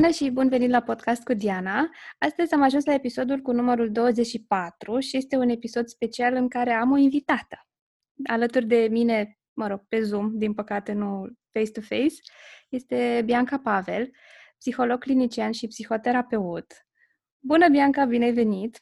[0.00, 1.90] Bună și bun venit la podcast cu Diana!
[2.18, 6.72] Astăzi am ajuns la episodul cu numărul 24 și este un episod special în care
[6.72, 7.68] am o invitată.
[8.24, 12.14] Alături de mine, mă rog, pe Zoom, din păcate nu face-to-face,
[12.68, 14.10] este Bianca Pavel,
[14.58, 16.66] psiholog clinician și psihoterapeut.
[17.38, 18.80] Bună, Bianca, bine ai venit!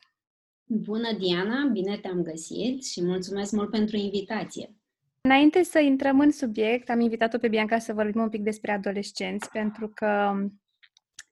[0.65, 4.75] Bună, Diana, bine te-am găsit și mulțumesc mult pentru invitație!
[5.21, 9.51] Înainte să intrăm în subiect, am invitat-o pe Bianca să vorbim un pic despre adolescenți,
[9.51, 10.35] pentru că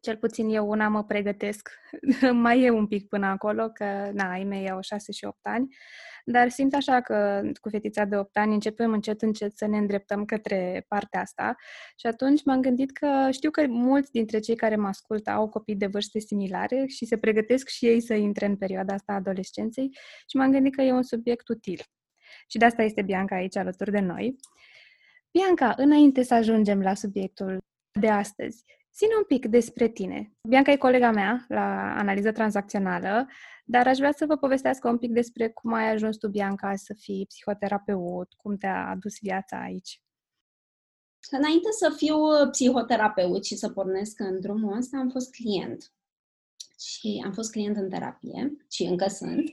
[0.07, 1.71] cel puțin eu una mă pregătesc,
[2.33, 5.77] mai e un pic până acolo, că na, ai mei au 6 și 8 ani,
[6.25, 10.25] dar simt așa că cu fetița de 8 ani începem încet, încet să ne îndreptăm
[10.25, 11.55] către partea asta
[11.97, 15.77] și atunci m-am gândit că știu că mulți dintre cei care mă ascultă au copii
[15.77, 19.89] de vârste similare și se pregătesc și ei să intre în perioada asta a adolescenței
[20.29, 21.81] și m-am gândit că e un subiect util.
[22.49, 24.37] Și de asta este Bianca aici alături de noi.
[25.31, 27.59] Bianca, înainte să ajungem la subiectul
[28.01, 28.65] de astăzi,
[28.97, 30.37] Ține un pic despre tine.
[30.49, 33.29] Bianca e colega mea la analiză tranzacțională,
[33.65, 36.95] dar aș vrea să vă povestească un pic despre cum ai ajuns tu, Bianca, să
[36.99, 40.03] fii psihoterapeut, cum te-a adus viața aici.
[41.31, 42.17] Înainte să fiu
[42.51, 45.93] psihoterapeut și să pornesc în drumul ăsta, am fost client.
[46.79, 49.51] Și am fost client în terapie și încă sunt.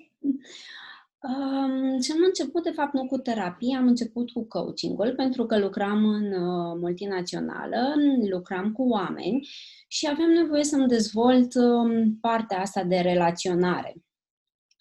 [1.23, 5.57] Um, și am început, de fapt, nu cu terapie, am început cu coachingul, pentru că
[5.57, 7.93] lucram în uh, multinațională,
[8.29, 9.47] lucram cu oameni
[9.87, 13.95] și aveam nevoie să-mi dezvolt uh, partea asta de relaționare.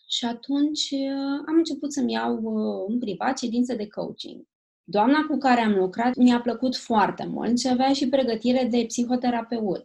[0.08, 4.46] Și atunci uh, am început să-mi iau uh, în privat ședințe de coaching.
[4.84, 9.84] Doamna cu care am lucrat mi-a plăcut foarte mult și avea și pregătire de psihoterapeut.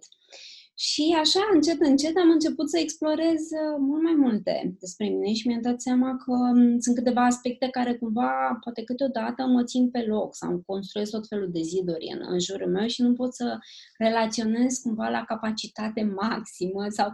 [0.80, 5.48] Și așa, încet, încet, am început să explorez uh, mult mai multe despre mine și
[5.48, 10.06] mi-am dat seama că um, sunt câteva aspecte care cumva, poate câteodată, mă țin pe
[10.06, 13.36] loc sau îmi construiesc tot felul de ziduri în, în jurul meu și nu pot
[13.36, 13.58] să
[13.98, 17.12] relaționez cumva la capacitate maximă sau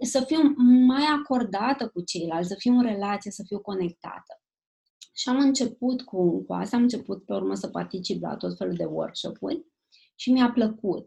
[0.00, 0.38] să fiu
[0.86, 4.42] mai acordată cu ceilalți, să fiu în relație, să fiu conectată.
[5.12, 8.74] Și am început cu, cu asta, am început pe urmă să particip la tot felul
[8.74, 9.66] de workshop-uri
[10.14, 11.04] și mi-a plăcut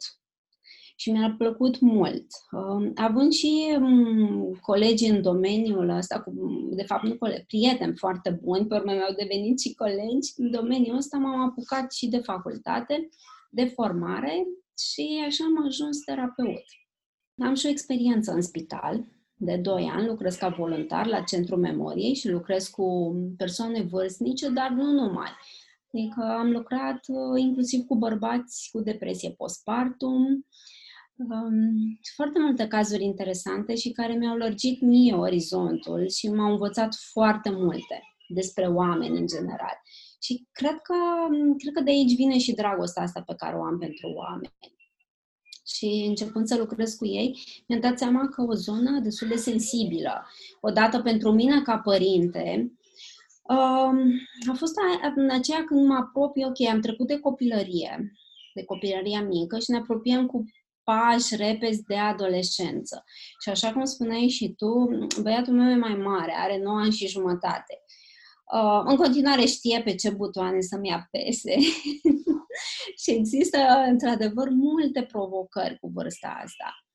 [1.01, 2.25] și mi-a plăcut mult.
[2.51, 6.31] Um, având și um, colegi în domeniul ăsta, cu,
[6.71, 10.97] de fapt nu colegi, prieteni foarte buni, pe urmă mi-au devenit și colegi în domeniul
[10.97, 13.09] ăsta, m-am apucat și de facultate,
[13.49, 14.47] de formare
[14.91, 16.63] și așa am ajuns terapeut.
[17.37, 22.13] Am și o experiență în spital, de 2 ani, lucrez ca voluntar la Centrul Memoriei
[22.13, 25.29] și lucrez cu persoane vârstnice, dar nu numai.
[25.93, 30.45] Adică am lucrat uh, inclusiv cu bărbați cu depresie postpartum,
[31.15, 37.49] Um, foarte multe cazuri interesante și care mi-au lărgit mie orizontul și m-au învățat foarte
[37.49, 39.81] multe despre oameni în general.
[40.23, 40.95] Și cred că,
[41.57, 44.53] cred că de aici vine și dragostea asta pe care o am pentru oameni.
[45.65, 50.25] Și începând să lucrez cu ei, mi-am dat seama că o zonă destul de sensibilă,
[50.61, 52.71] odată pentru mine ca părinte,
[53.43, 53.97] um,
[54.49, 54.75] a fost
[55.15, 58.11] în aceea când mă apropii, ok, am trecut de copilărie,
[58.53, 60.45] de copilăria mică și ne apropiem cu
[60.83, 63.03] pași repezi de adolescență.
[63.41, 64.89] Și așa cum spuneai și tu,
[65.21, 67.81] băiatul meu e mai mare, are 9 ani și jumătate.
[68.53, 71.55] Uh, în continuare știe pe ce butoane să-mi apese
[73.01, 76.85] și există, într-adevăr, multe provocări cu vârsta asta.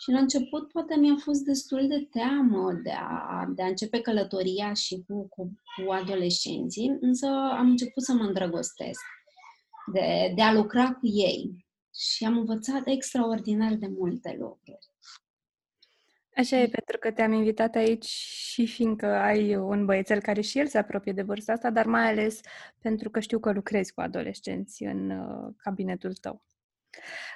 [0.00, 4.72] Și la început poate mi-a fost destul de teamă de a, de a începe călătoria
[4.72, 7.26] și cu, cu, cu adolescenții, însă
[7.58, 9.00] am început să mă îndrăgostesc
[9.92, 11.67] de, de a lucra cu ei
[11.98, 14.86] și am învățat extraordinar de multe lucruri.
[16.36, 20.66] Așa e, pentru că te-am invitat aici și fiindcă ai un băiețel care și el
[20.66, 22.40] se apropie de vârsta asta, dar mai ales
[22.80, 26.44] pentru că știu că lucrezi cu adolescenți în uh, cabinetul tău.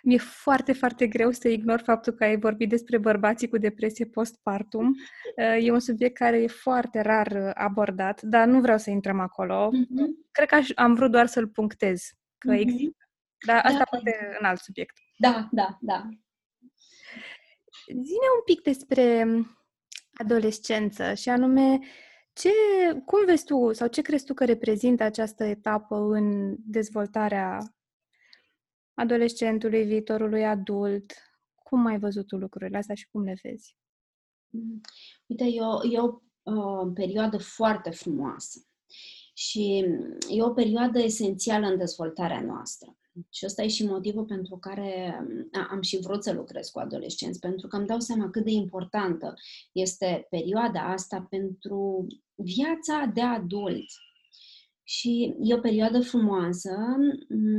[0.02, 4.88] Mi-e foarte, foarte greu să ignor faptul că ai vorbit despre bărbații cu depresie postpartum.
[5.36, 9.20] Uh, e un subiect care e foarte rar uh, abordat, dar nu vreau să intrăm
[9.20, 9.70] acolo.
[9.72, 10.30] Mm-hmm.
[10.30, 12.58] Cred că aș, am vrut doar să-l punctez, că mm-hmm.
[12.58, 13.01] există
[13.46, 13.84] dar asta da.
[13.90, 14.96] poate în alt subiect.
[15.18, 16.08] Da, da, da.
[17.86, 19.26] Zine un pic despre
[20.12, 21.78] adolescență și anume
[22.32, 22.50] ce,
[23.04, 27.58] cum vezi tu sau ce crezi tu că reprezintă această etapă în dezvoltarea
[28.94, 31.12] adolescentului, viitorului adult?
[31.54, 33.76] Cum ai văzut tu lucrurile astea și cum le vezi?
[34.48, 34.80] Mm,
[35.26, 38.66] uite, e o, e o uh, perioadă foarte frumoasă
[39.34, 39.84] și
[40.28, 42.96] e o perioadă esențială în dezvoltarea noastră.
[43.30, 45.18] Și ăsta e și motivul pentru care
[45.70, 49.34] am și vrut să lucrez cu adolescenți, pentru că îmi dau seama cât de importantă
[49.72, 53.86] este perioada asta pentru viața de adult.
[54.84, 56.70] Și e o perioadă frumoasă,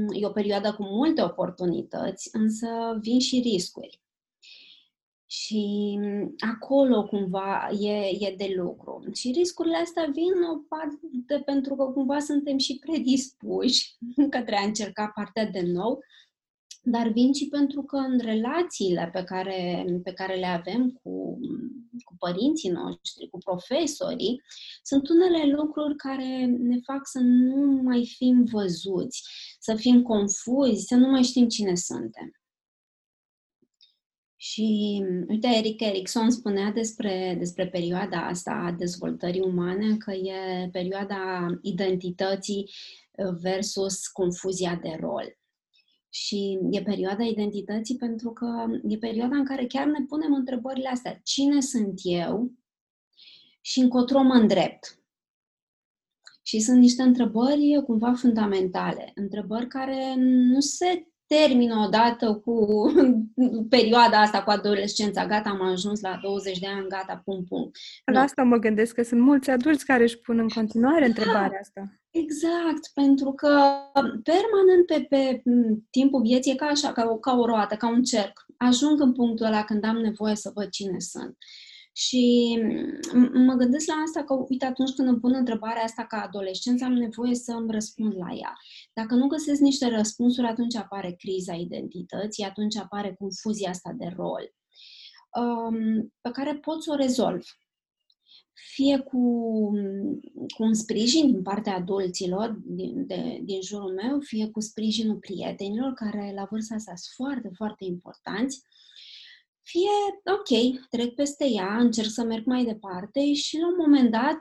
[0.09, 2.67] e o perioadă cu multe oportunități, însă
[3.01, 4.02] vin și riscuri.
[5.35, 5.99] Și
[6.51, 9.03] acolo cumva e, e de lucru.
[9.13, 13.97] Și riscurile astea vin o parte pentru că cumva suntem și predispuși
[14.35, 15.99] către a încerca partea de nou,
[16.83, 21.39] dar vin și pentru că în relațiile pe care, pe care le avem cu,
[22.03, 24.41] cu părinții noștri, cu profesorii,
[24.83, 29.23] sunt unele lucruri care ne fac să nu mai fim văzuți,
[29.59, 32.31] să fim confuzi, să nu mai știm cine suntem.
[34.43, 41.47] Și, uite, Eric Erickson spunea despre, despre perioada asta a dezvoltării umane că e perioada
[41.61, 42.69] identității
[43.41, 45.37] versus confuzia de rol.
[46.09, 51.19] Și e perioada identității pentru că e perioada în care chiar ne punem întrebările astea.
[51.23, 52.51] Cine sunt eu
[53.61, 54.99] și încotro mă îndrept?
[56.41, 62.55] Și sunt niște întrebări cumva fundamentale, întrebări care nu se termină odată cu
[63.75, 65.25] perioada asta, cu adolescența.
[65.25, 67.71] Gata, am ajuns la 20 de ani, gata, pum, pum.
[68.05, 71.59] La asta mă gândesc, că sunt mulți adulți care își pun în continuare da, întrebarea
[71.61, 71.81] asta.
[72.11, 73.49] Exact, pentru că
[74.23, 75.41] permanent pe, pe
[75.89, 78.45] timpul vieții e ca așa, ca o, ca o roată, ca un cerc.
[78.57, 81.37] Ajung în punctul ăla când am nevoie să văd cine sunt.
[81.95, 82.57] Și
[83.33, 86.93] mă gândesc la asta că, uite, atunci când îmi pun întrebarea asta ca adolescent, am
[86.93, 88.53] nevoie să îmi răspund la ea.
[88.93, 94.53] Dacă nu găsesc niște răspunsuri, atunci apare criza identității, atunci apare confuzia asta de rol,
[95.41, 97.45] um, pe care pot să o rezolv.
[98.53, 99.19] Fie cu,
[100.55, 105.93] cu un sprijin din partea adulților din, de, din jurul meu, fie cu sprijinul prietenilor,
[105.93, 108.61] care la vârsta asta sunt foarte, foarte importanți,
[109.63, 109.89] fie,
[110.35, 114.39] ok, trec peste ea, încerc să merg mai departe și la un moment dat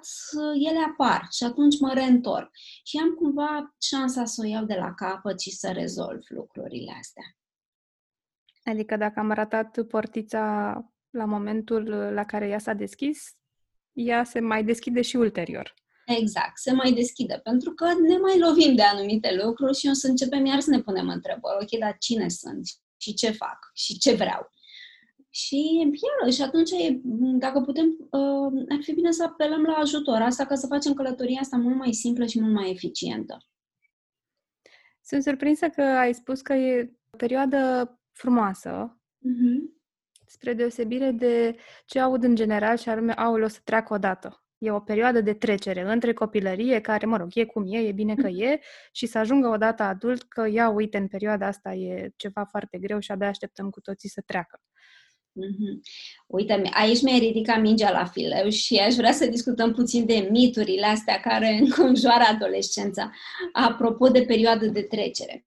[0.69, 2.51] ele apar și atunci mă reîntorc.
[2.85, 7.25] Și am cumva șansa să o iau de la capăt și să rezolv lucrurile astea.
[8.65, 10.75] Adică dacă am ratat portița
[11.11, 13.37] la momentul la care ea s-a deschis,
[13.93, 15.75] ea se mai deschide și ulterior.
[16.07, 20.07] Exact, se mai deschide, pentru că ne mai lovim de anumite lucruri și o să
[20.07, 21.63] începem iar să ne punem întrebări.
[21.63, 24.51] Ok, dar cine sunt și ce fac și ce vreau?
[25.35, 25.91] Și
[26.31, 26.71] și atunci,
[27.39, 31.41] dacă putem, uh, ar fi bine să apelăm la ajutor, asta ca să facem călătoria
[31.41, 33.47] asta mult mai simplă și mult mai eficientă.
[35.05, 39.81] Sunt surprinsă că ai spus că e o perioadă frumoasă, uh-huh.
[40.27, 41.57] spre deosebire de
[41.87, 44.45] ce aud în general și anume, aul o să treacă odată.
[44.59, 48.15] E o perioadă de trecere între copilărie, care, mă rog, e cum e, e bine
[48.15, 48.61] că e,
[48.93, 52.99] și să ajungă odată adult că, ia uite, în perioada asta e ceva foarte greu
[52.99, 54.61] și abia așteptăm cu toții să treacă.
[55.41, 55.81] Mm-hmm.
[56.27, 60.87] Uite, aici mi-ai ridicat mingea la fileu și aș vrea să discutăm puțin de miturile
[60.87, 63.11] astea care înconjoară adolescența.
[63.53, 65.47] Apropo de perioadă de trecere.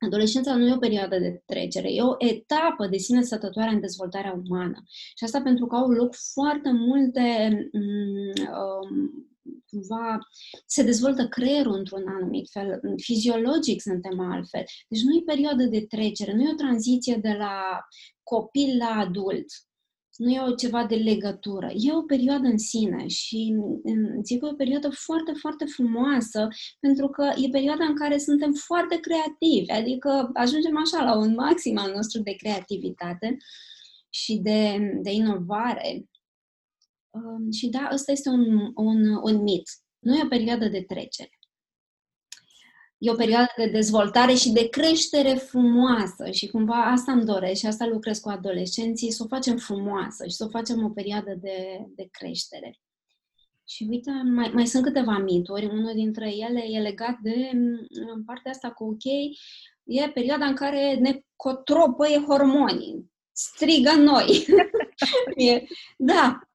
[0.00, 4.40] Adolescența nu e o perioadă de trecere, e o etapă de sine sătătoare în dezvoltarea
[4.44, 4.82] umană.
[4.88, 9.28] Și asta pentru că au loc foarte multe um,
[9.70, 10.18] cumva
[10.66, 14.64] se dezvoltă creierul într-un anumit fel, fiziologic suntem altfel.
[14.88, 17.86] Deci nu e perioadă de trecere, nu e o tranziție de la
[18.22, 19.46] copil la adult.
[20.16, 21.70] Nu e o ceva de legătură.
[21.74, 23.54] E o perioadă în sine și
[24.22, 26.48] zic că e o perioadă foarte, foarte frumoasă
[26.80, 31.78] pentru că e perioada în care suntem foarte creativi, adică ajungem așa la un maxim
[31.78, 33.36] al nostru de creativitate
[34.10, 36.08] și de, de inovare.
[37.10, 39.68] Um, și da, ăsta este un, un, un mit.
[39.98, 41.38] Nu e o perioadă de trecere.
[42.98, 47.66] E o perioadă de dezvoltare și de creștere frumoasă și cumva asta îmi doresc și
[47.66, 51.86] asta lucrez cu adolescenții, să o facem frumoasă și să o facem o perioadă de,
[51.94, 52.78] de creștere.
[53.68, 55.66] Și uite, mai, mai sunt câteva mituri.
[55.66, 57.50] Unul dintre ele e legat de
[57.90, 59.04] în partea asta cu ok,
[59.84, 64.46] e perioada în care ne cotropăie hormonii, strigă noi.
[66.10, 66.47] da,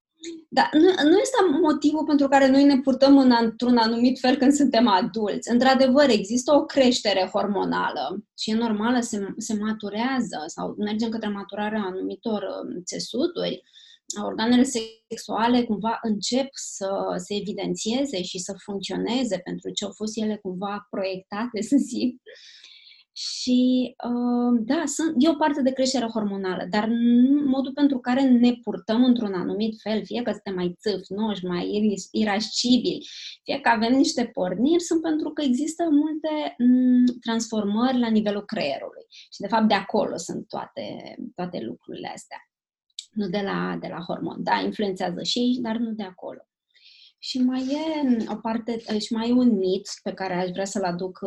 [0.50, 4.54] dar nu, nu este motivul pentru care noi ne purtăm în, într-un anumit fel când
[4.54, 5.52] suntem adulți.
[5.52, 11.82] Într-adevăr, există o creștere hormonală și e normală, se, se maturează sau mergem către maturarea
[11.82, 13.64] anumitor um, țesuturi.
[14.24, 20.40] Organele sexuale cumva încep să se evidențieze și să funcționeze pentru ce au fost ele
[20.42, 22.22] cumva proiectate, să zic.
[23.16, 26.90] Și uh, da, sunt, e o parte de creștere hormonală, dar
[27.46, 33.08] modul pentru care ne purtăm într-un anumit fel, fie că suntem mai țâfnoși, mai irascibili,
[33.44, 39.06] fie că avem niște porniri, sunt pentru că există multe m- transformări la nivelul creierului.
[39.10, 42.38] Și de fapt de acolo sunt toate, toate lucrurile astea.
[43.12, 44.44] Nu de la, de la hormon.
[44.44, 46.48] Da, influențează și aici, dar nu de acolo.
[47.18, 50.84] Și mai e o parte, și mai e un mit pe care aș vrea să-l
[50.84, 51.20] aduc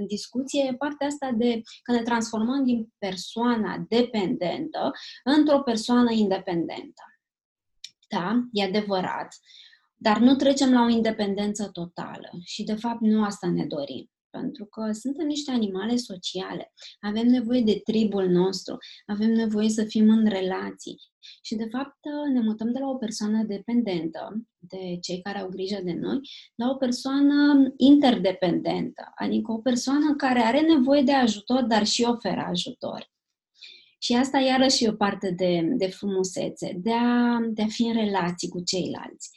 [0.00, 4.92] în discuție e partea asta de că ne transformăm din persoana dependentă
[5.24, 7.02] într-o persoană independentă.
[8.08, 9.34] Da, e adevărat,
[9.96, 12.30] dar nu trecem la o independență totală.
[12.44, 16.72] Și, de fapt, nu asta ne dorim pentru că suntem niște animale sociale.
[17.00, 20.96] Avem nevoie de tribul nostru, avem nevoie să fim în relații.
[21.42, 21.98] Și, de fapt,
[22.32, 26.20] ne mutăm de la o persoană dependentă, de cei care au grijă de noi,
[26.54, 32.44] la o persoană interdependentă, adică o persoană care are nevoie de ajutor, dar și oferă
[32.48, 33.10] ajutor.
[34.02, 37.94] Și asta iarăși e o parte de, de frumusețe, de a, de a fi în
[37.94, 39.30] relații cu ceilalți.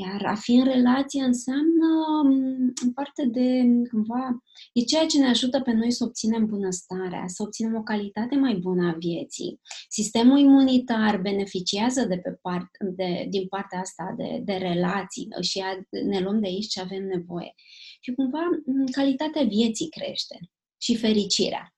[0.00, 1.88] Iar a fi în relație înseamnă,
[2.24, 7.24] mm, în parte de, cumva, e ceea ce ne ajută pe noi să obținem bunăstarea,
[7.26, 9.60] să obținem o calitate mai bună a vieții.
[9.88, 15.86] Sistemul imunitar beneficiază de pe part, de, din partea asta de, de relații și a,
[16.04, 17.54] ne luăm de aici ce avem nevoie.
[18.00, 20.38] Și, cumva, mm, calitatea vieții crește
[20.80, 21.74] și fericirea,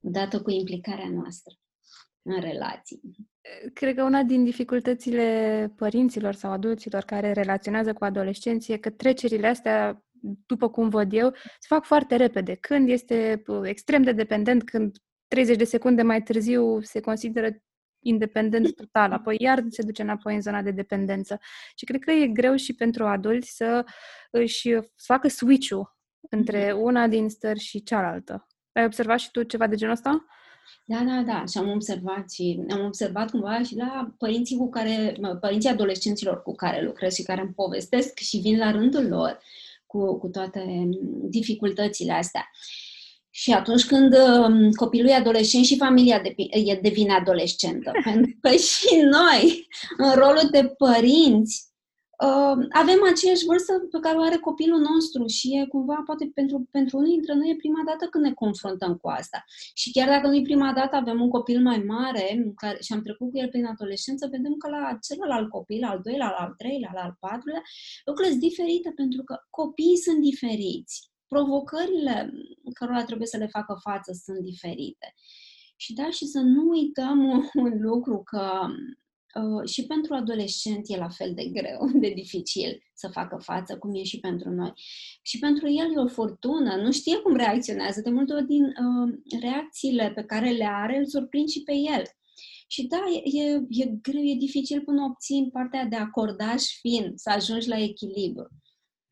[0.00, 1.54] odată cu implicarea noastră
[2.24, 3.00] în relații.
[3.72, 9.46] Cred că una din dificultățile părinților sau adulților care relaționează cu adolescenții e că trecerile
[9.46, 10.04] astea,
[10.46, 12.54] după cum văd eu, se fac foarte repede.
[12.54, 14.96] Când este extrem de dependent, când
[15.28, 17.48] 30 de secunde mai târziu se consideră
[18.04, 21.38] independent total, apoi iar se duce înapoi în zona de dependență.
[21.76, 23.84] Și cred că e greu și pentru adulți să
[24.30, 25.96] își facă switch-ul
[26.30, 26.76] între mm-hmm.
[26.76, 28.46] una din stări și cealaltă.
[28.72, 30.24] Ai observat și tu ceva de genul ăsta?
[30.84, 31.44] Da, da, da.
[31.50, 36.54] Și am observat și am observat cumva și la părinții cu care, părinții adolescenților cu
[36.54, 39.38] care lucrez și care îmi povestesc și vin la rândul lor
[39.86, 40.88] cu, cu toate
[41.28, 42.50] dificultățile astea.
[43.30, 46.22] Și atunci când um, copilul e adolescent și familia
[46.82, 47.90] devine adolescentă.
[48.04, 51.73] Pentru că și noi, în rolul de părinți, uh,
[52.70, 56.98] avem aceeași vârstă pe care o are copilul nostru și e cumva, poate pentru, pentru
[56.98, 59.44] unii dintre noi e prima dată când ne confruntăm cu asta.
[59.74, 63.02] Și chiar dacă nu e prima dată, avem un copil mai mare care, și am
[63.02, 67.16] trecut cu el prin adolescență, vedem că la celălalt copil, al doilea, al treilea, al
[67.20, 67.62] patrulea,
[68.04, 71.10] lucrurile sunt diferite pentru că copiii sunt diferiți.
[71.26, 72.32] Provocările
[72.74, 75.14] cărora trebuie să le facă față sunt diferite.
[75.76, 78.66] Și da, și să nu uităm un, un lucru că
[79.42, 83.94] Uh, și pentru adolescent e la fel de greu, de dificil să facă față, cum
[83.94, 84.72] e și pentru noi.
[85.22, 88.00] Și pentru el e o furtună, nu știe cum reacționează.
[88.00, 92.02] De multe ori din uh, reacțiile pe care le are îl surprind și pe el.
[92.66, 97.30] Și da, e, e, e greu, e dificil până obțin partea de acordaj fin, să
[97.30, 98.48] ajungi la echilibru.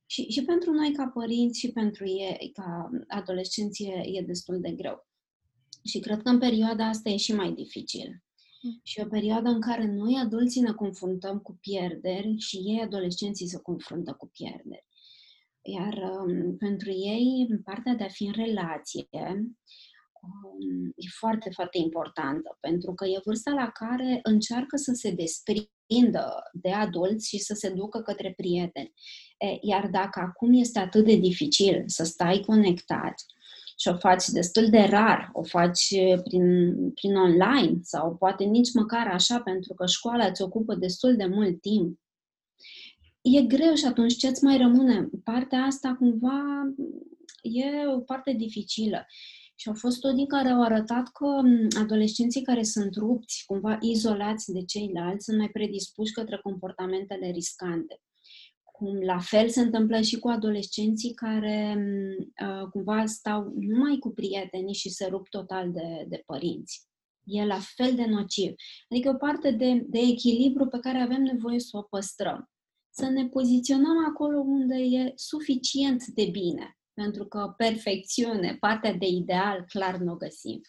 [0.07, 4.71] Și, și pentru noi ca părinți și pentru ei ca adolescenți e, e destul de
[4.71, 5.07] greu.
[5.85, 8.23] Și cred că în perioada asta e și mai dificil.
[8.83, 13.59] Și o perioadă în care noi, adulții, ne confruntăm cu pierderi și ei, adolescenții, se
[13.59, 14.87] confruntă cu pierderi.
[15.63, 19.09] Iar um, pentru ei, partea de a fi în relație
[20.23, 26.43] um, e foarte, foarte importantă, pentru că e vârsta la care încearcă să se desprindă
[26.53, 28.93] de adulți și să se ducă către prieteni.
[29.39, 33.15] E, iar dacă acum este atât de dificil să stai conectat,
[33.83, 35.89] și o faci destul de rar, o faci
[36.25, 41.27] prin, prin online sau poate nici măcar așa pentru că școala îți ocupă destul de
[41.27, 41.99] mult timp,
[43.21, 45.09] e greu și atunci ce îți mai rămâne?
[45.25, 46.43] Partea asta cumva
[47.43, 49.07] e o parte dificilă.
[49.55, 51.27] Și au fost studii care au arătat că
[51.81, 58.12] adolescenții care sunt rupți, cumva izolați de ceilalți, sunt mai predispuși către comportamentele riscante cum
[59.01, 61.77] la fel se întâmplă și cu adolescenții care
[62.43, 66.87] uh, cumva stau numai cu prietenii și se rup total de, de părinți.
[67.25, 68.55] E la fel de nociv.
[68.89, 72.51] Adică o parte de, de echilibru pe care avem nevoie să o păstrăm.
[72.91, 76.77] Să ne poziționăm acolo unde e suficient de bine.
[76.95, 80.61] Pentru că perfecțiune, partea de ideal, clar nu o găsim.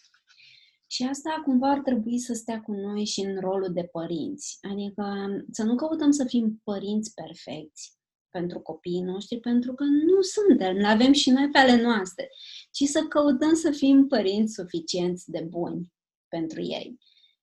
[0.88, 4.58] Și asta cumva ar trebui să stea cu noi și în rolul de părinți.
[4.62, 7.98] Adică să nu căutăm să fim părinți perfecți,
[8.34, 12.30] pentru copiii noștri, pentru că nu suntem, nu avem și noi pe ale noastre,
[12.72, 15.94] ci să căutăm să fim părinți suficienți de buni
[16.28, 17.00] pentru ei.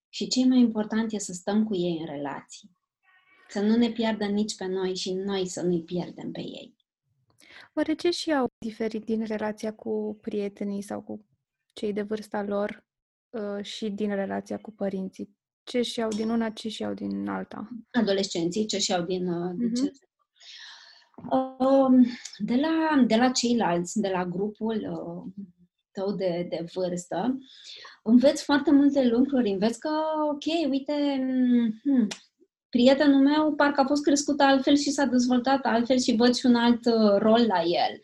[0.09, 2.71] Și cel mai important e să stăm cu ei în relații.
[3.49, 6.77] Să nu ne pierdă nici pe noi și noi să nu-i pierdem pe ei.
[7.75, 11.27] Oare ce și au diferit din relația cu prietenii sau cu
[11.73, 12.85] cei de vârsta lor
[13.31, 15.39] uh, și din relația cu părinții?
[15.63, 17.69] Ce și au din una, ce și au din alta?
[17.91, 20.10] Adolescenții, ce și au din, uh, din uh-huh.
[21.31, 21.51] Ce
[21.91, 22.07] Um,
[22.39, 25.45] de la, de la ceilalți, de la grupul uh,
[25.93, 27.39] tău de, de vârstă,
[28.03, 29.51] înveți foarte multe lucruri.
[29.51, 29.91] Înveți că,
[30.31, 30.93] ok, uite,
[31.83, 32.07] hmm,
[32.69, 36.55] prietenul meu parcă a fost crescut altfel și s-a dezvoltat altfel și văd și un
[36.55, 38.01] alt uh, rol la el.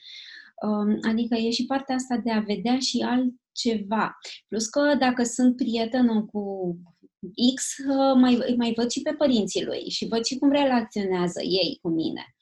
[0.68, 4.18] Um, adică e și partea asta de a vedea și altceva.
[4.48, 6.76] Plus că dacă sunt prietenă cu
[7.54, 11.78] X, uh, mai, mai văd și pe părinții lui și văd și cum relaționează ei
[11.82, 12.35] cu mine.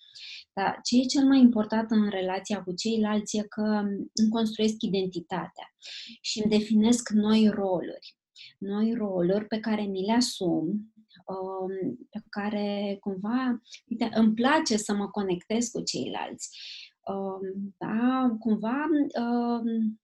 [0.55, 3.83] Dar ce e cel mai important în relația cu ceilalți e că
[4.15, 5.75] îmi construiesc identitatea
[6.21, 8.17] și îmi definesc noi roluri.
[8.59, 10.95] Noi roluri pe care mi le asum,
[11.27, 16.59] um, pe care cumva, uite, îmi place să mă conectez cu ceilalți.
[17.07, 18.87] Um, da, cumva
[19.19, 20.01] um,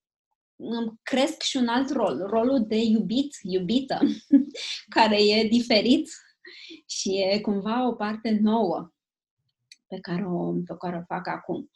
[0.56, 3.98] îmi cresc și un alt rol, rolul de iubit, iubită,
[4.96, 6.10] care e diferit
[6.86, 8.92] și e cumva o parte nouă
[9.90, 11.70] pe care o, pe care o fac acum.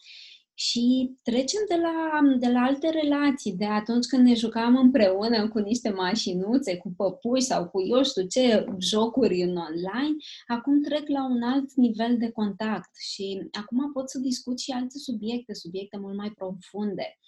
[0.57, 5.59] Și trecem de la, de la alte relații, de atunci când ne jucam împreună cu
[5.59, 10.17] niște mașinuțe, cu păpuși sau cu eu știu ce jocuri în online,
[10.47, 14.99] acum trec la un alt nivel de contact și acum pot să discut și alte
[14.99, 17.19] subiecte, subiecte mult mai profunde.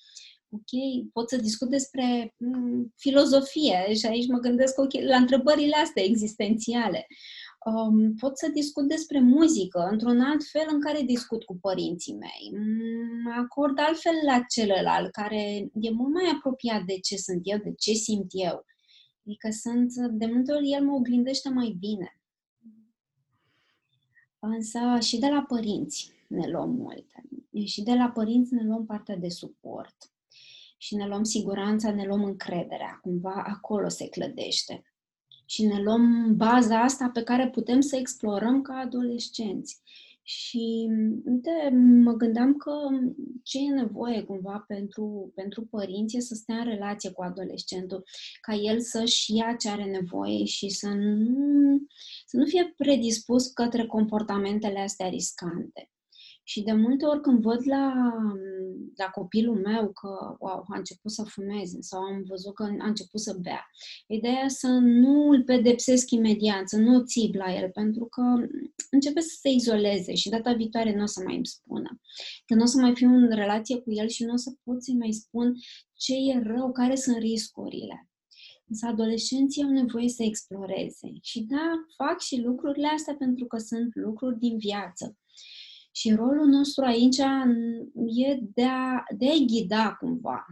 [0.48, 0.72] Ok,
[1.12, 7.06] pot să discut despre mm, filozofie și aici mă gândesc okay, la întrebările astea existențiale
[7.66, 12.60] um, pot să discut despre muzică într-un alt fel în care discut cu părinții mei.
[13.24, 17.74] Mă acord altfel la celălalt, care e mult mai apropiat de ce sunt eu, de
[17.78, 18.64] ce simt eu.
[19.24, 22.20] Adică sunt, de multe ori el mă oglindește mai bine.
[24.38, 27.22] Însă și de la părinți ne luăm multe.
[27.64, 29.96] Și de la părinți ne luăm partea de suport.
[30.78, 32.98] Și ne luăm siguranța, ne luăm încrederea.
[33.02, 34.84] Cumva acolo se clădește
[35.46, 39.80] și ne luăm baza asta pe care putem să explorăm ca adolescenți.
[40.22, 40.88] Și,
[41.24, 41.70] uite,
[42.02, 42.72] mă gândeam că
[43.42, 48.04] ce e nevoie cumva pentru, pentru părinți e să stea în relație cu adolescentul,
[48.40, 51.78] ca el să-și ia ce are nevoie și să nu,
[52.26, 55.90] să nu fie predispus către comportamentele astea riscante.
[56.48, 57.92] Și de multe ori când văd la,
[58.96, 63.20] la copilul meu că wow, a început să fumeze sau am văzut că a început
[63.20, 63.66] să bea,
[64.06, 68.22] ideea să nu îl pedepsesc imediat, să nu țip la el, pentru că
[68.90, 72.00] începe să se izoleze și data viitoare nu o să mai îmi spună.
[72.46, 74.82] Că nu o să mai fiu în relație cu el și nu o să pot
[74.82, 75.54] să-i mai spun
[75.94, 78.08] ce e rău, care sunt riscurile.
[78.68, 81.12] Însă adolescenții au nevoie să exploreze.
[81.20, 85.16] Și da, fac și lucrurile astea pentru că sunt lucruri din viață.
[85.96, 87.16] Și rolul nostru aici
[88.04, 90.46] e de a, de a ghida cumva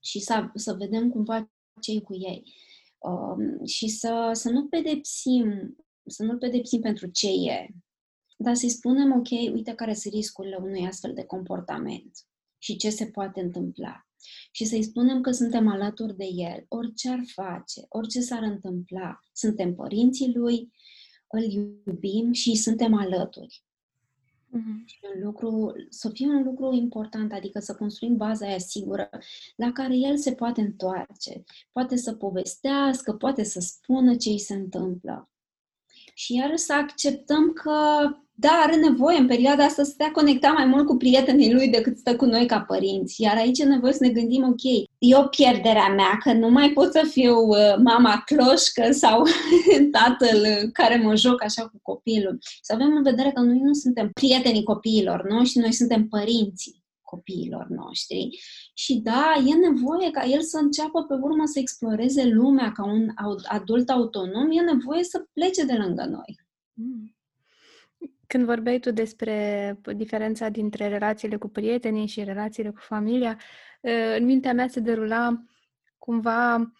[0.00, 2.54] și să, să vedem cumva ce cu ei.
[2.98, 7.68] Um, și să, să nu pedepsim, să nu pedepsim pentru ce e,
[8.36, 12.18] dar să-i spunem, ok, uite care sunt riscurile unui astfel de comportament
[12.58, 14.06] și ce se poate întâmpla.
[14.50, 19.18] Și să-i spunem că suntem alături de el, orice ar face, orice s-ar întâmpla.
[19.32, 20.72] Suntem părinții lui,
[21.28, 23.62] îl iubim și suntem alături.
[24.58, 24.84] Mm-hmm.
[24.84, 29.10] Și un lucru, să fie un lucru important, adică să construim baza aia sigură
[29.56, 34.54] la care el se poate întoarce, poate să povestească, poate să spună ce îi se
[34.54, 35.30] întâmplă.
[36.14, 37.70] Și iar să acceptăm că
[38.32, 41.98] da, are nevoie în perioada asta să stea conectat mai mult cu prietenii lui decât
[41.98, 43.22] stă cu noi ca părinți.
[43.22, 46.70] Iar aici e nevoie să ne gândim, ok, e o pierderea mea, că nu mai
[46.70, 49.22] pot să fiu uh, mama cloșcă sau
[49.98, 52.38] tatăl care mă joc așa cu copilul.
[52.60, 57.66] Să avem în vedere că noi nu suntem prietenii copiilor noștri, noi suntem părinții copiilor
[57.68, 58.28] noștri.
[58.74, 63.08] Și da, e nevoie ca el să înceapă pe urmă să exploreze lumea ca un
[63.48, 66.40] adult autonom, e nevoie să plece de lângă noi.
[66.72, 67.16] Mm.
[68.26, 73.36] Când vorbeai tu despre diferența dintre relațiile cu prietenii și relațiile cu familia, ă,
[74.16, 75.44] în mintea mea se derula
[75.98, 76.72] cumva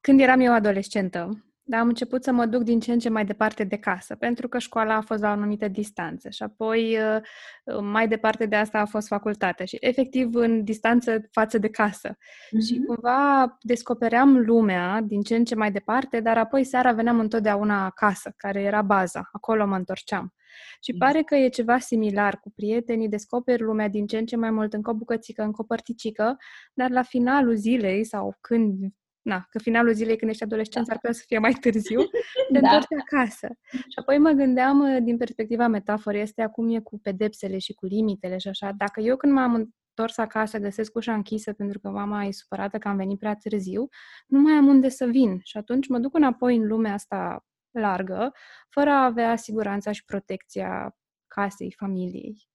[0.00, 3.24] când eram eu adolescentă dar am început să mă duc din ce în ce mai
[3.24, 7.20] departe de casă, pentru că școala a fost la o anumită distanță și apoi uh,
[7.64, 12.08] uh, mai departe de asta a fost facultatea și efectiv în distanță față de casă.
[12.08, 12.66] Mm-hmm.
[12.66, 17.84] Și cumva descopeream lumea din ce în ce mai departe, dar apoi seara veneam întotdeauna
[17.84, 20.34] acasă, care era baza, acolo mă întorceam.
[20.80, 20.98] Și mm.
[20.98, 24.72] pare că e ceva similar cu prietenii, descoperi lumea din ce în ce mai mult
[24.72, 26.36] încă o bucățică, încă o părticică,
[26.72, 28.92] dar la finalul zilei sau când
[29.28, 30.92] na, că finalul zilei când ești adolescent da.
[30.92, 32.00] ar putea să fie mai târziu,
[32.52, 32.68] te da.
[32.68, 33.48] întorci acasă.
[33.70, 37.86] Și apoi mă gândeam uh, din perspectiva metaforei este acum e cu pedepsele și cu
[37.86, 38.72] limitele și așa.
[38.76, 42.88] Dacă eu când m-am întors acasă găsesc ușa închisă pentru că mama e supărată că
[42.88, 43.88] am venit prea târziu,
[44.26, 45.40] nu mai am unde să vin.
[45.42, 47.44] Și atunci mă duc înapoi în lumea asta
[47.78, 48.32] largă,
[48.68, 52.48] fără a avea siguranța și protecția casei, familiei.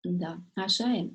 [0.00, 1.10] Da, așa e.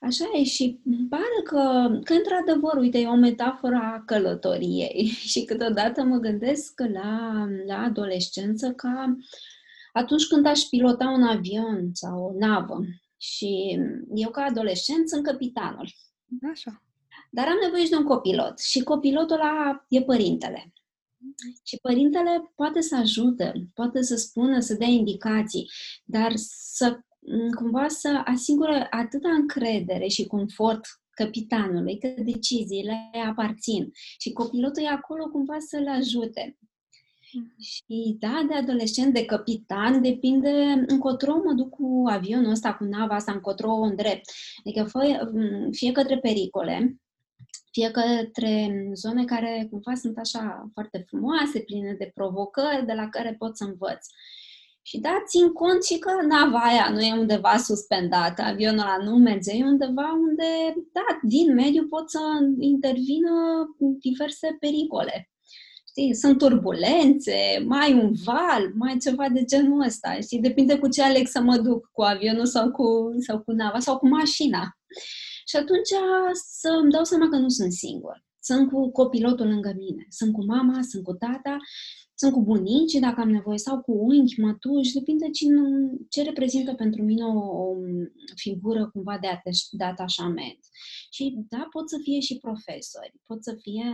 [0.00, 6.02] Așa e și pare că, că într-adevăr, uite, e o metaforă a călătoriei și câteodată
[6.02, 9.16] mă gândesc la, la adolescență ca
[9.92, 12.80] atunci când aș pilota un avion sau o navă
[13.16, 13.78] Și
[14.14, 15.88] eu, ca adolescent, sunt capitanul.
[16.50, 16.82] Așa.
[17.30, 18.58] Dar am nevoie și de un copilot.
[18.58, 20.72] Și copilotul ăla e părintele.
[21.64, 25.70] Și părintele poate să ajute, poate să spună, să dea indicații,
[26.04, 26.98] dar să
[27.54, 35.24] cumva să asigure atâta încredere și confort capitanului că deciziile aparțin și copilotul e acolo
[35.24, 36.58] cumva să-l ajute.
[37.32, 37.54] Mm.
[37.58, 43.14] Și da, de adolescent, de capitan, depinde încotro mă duc cu avionul ăsta, cu nava
[43.14, 44.30] asta, încotro o îndrept.
[44.64, 45.20] Adică fie,
[45.70, 46.96] fie către pericole,
[47.74, 48.52] fie către
[48.94, 53.64] zone care cumva sunt așa foarte frumoase, pline de provocări, de la care pot să
[53.64, 54.06] învăț.
[54.82, 59.16] Și da, țin cont și că nava aia nu e undeva suspendată, avionul ăla nu
[59.16, 62.20] merge, e undeva unde, da, din mediu pot să
[62.58, 63.34] intervină
[64.00, 65.30] diverse pericole.
[65.88, 70.14] Știi, sunt turbulențe, mai un val, mai ceva de genul ăsta.
[70.28, 72.86] Și depinde cu ce aleg să mă duc, cu avionul sau cu,
[73.26, 74.76] sau cu nava sau cu mașina.
[75.46, 75.92] Și atunci
[76.32, 78.24] să îmi dau seama că nu sunt singur.
[78.40, 81.56] Sunt cu copilotul lângă mine, sunt cu mama, sunt cu tata,
[82.14, 85.60] sunt cu bunici dacă am nevoie, sau cu unchi, mătuși, depinde cine,
[86.08, 87.74] ce reprezintă pentru mine o, o
[88.34, 90.58] figură cumva de, ate- de atașament.
[91.10, 93.86] Și da, pot să fie și profesori, pot să fie,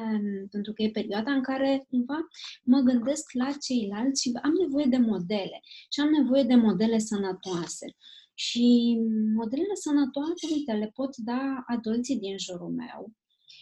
[0.51, 2.19] pentru că e perioada în care cumva
[2.63, 5.61] mă gândesc la ceilalți și am nevoie de modele.
[5.93, 7.97] Și am nevoie de modele sănătoase.
[8.43, 8.99] Și
[9.35, 13.13] modelele sănătoase, uite, le pot da adulții din jurul meu.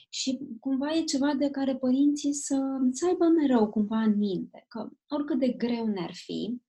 [0.09, 2.59] Și cumva e ceva de care părinții să,
[2.93, 6.61] să aibă mereu cumva în minte, că oricât de greu ne-ar fi,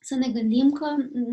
[0.00, 0.86] să ne gândim că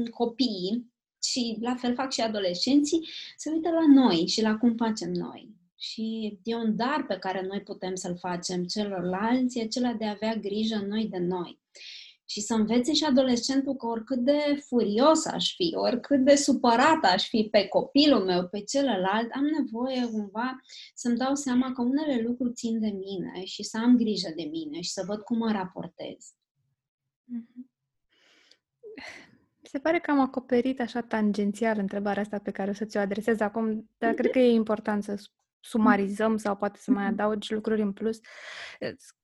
[0.09, 0.91] copiii,
[1.23, 5.49] și la fel fac și adolescenții, se uită la noi și la cum facem noi.
[5.79, 10.09] Și e un dar pe care noi putem să-l facem celorlalți, e acela de a
[10.09, 11.61] avea grijă noi de noi
[12.25, 17.27] și să învețe și adolescentul că oricât de furios aș fi, oricât de supărat aș
[17.27, 20.61] fi pe copilul meu, pe celălalt, am nevoie cumva
[20.93, 24.81] să-mi dau seama că unele lucruri țin de mine și să am grijă de mine
[24.81, 26.33] și să văd cum mă raportez.
[27.25, 27.71] Mm-hmm.
[29.61, 33.39] Se pare că am acoperit așa tangențial întrebarea asta pe care o să ți-o adresez
[33.39, 35.23] acum, dar cred că e important să
[35.63, 37.09] sumarizăm sau poate să mai mm-hmm.
[37.11, 38.19] adaugi lucruri în plus.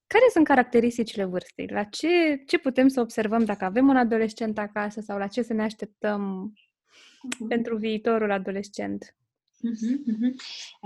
[0.07, 1.67] Care sunt caracteristicile vârstei?
[1.67, 5.53] La ce, ce putem să observăm dacă avem un adolescent acasă sau la ce să
[5.53, 7.47] ne așteptăm uh-huh.
[7.47, 9.15] pentru viitorul adolescent?
[9.59, 10.33] Uh-huh, uh-huh.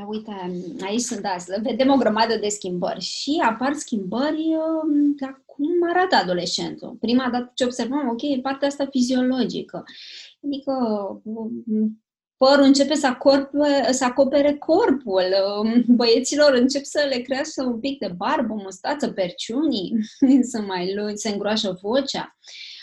[0.08, 0.32] Uite,
[0.82, 6.16] aici sunt, da, vedem o grămadă de schimbări și apar schimbări uh, la cum arată
[6.16, 6.98] adolescentul.
[7.00, 9.84] Prima dată ce observăm, ok, e partea asta fiziologică.
[10.44, 10.74] Adică
[12.38, 15.24] părul începe să, acorpe, să acopere corpul,
[15.62, 19.91] um, băieților încep să le crească un pic de barbă, mustață, perciunii,
[20.52, 22.38] să mai lungi, se îngroașă vocea.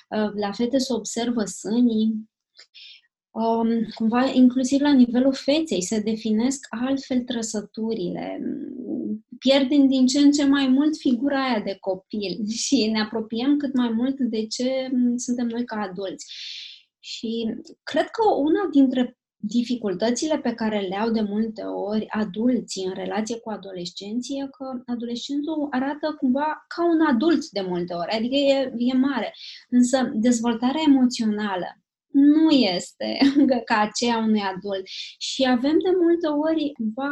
[0.09, 2.31] Uh, la fete se observă sânii,
[3.31, 8.41] um, cumva inclusiv la nivelul feței se definesc altfel trăsăturile,
[9.39, 13.75] pierdem din ce în ce mai mult figura aia de copil și ne apropiem cât
[13.75, 16.27] mai mult de ce suntem noi ca adulți.
[17.03, 22.93] Și cred că una dintre dificultățile pe care le au de multe ori adulții în
[22.95, 28.35] relație cu adolescenții e că adolescentul arată cumva ca un adult de multe ori, adică
[28.35, 29.35] e, e mare.
[29.69, 31.81] Însă dezvoltarea emoțională
[32.13, 33.19] nu este
[33.65, 34.83] ca aceea unui adult.
[35.19, 37.11] Și avem de multe ori, cumva,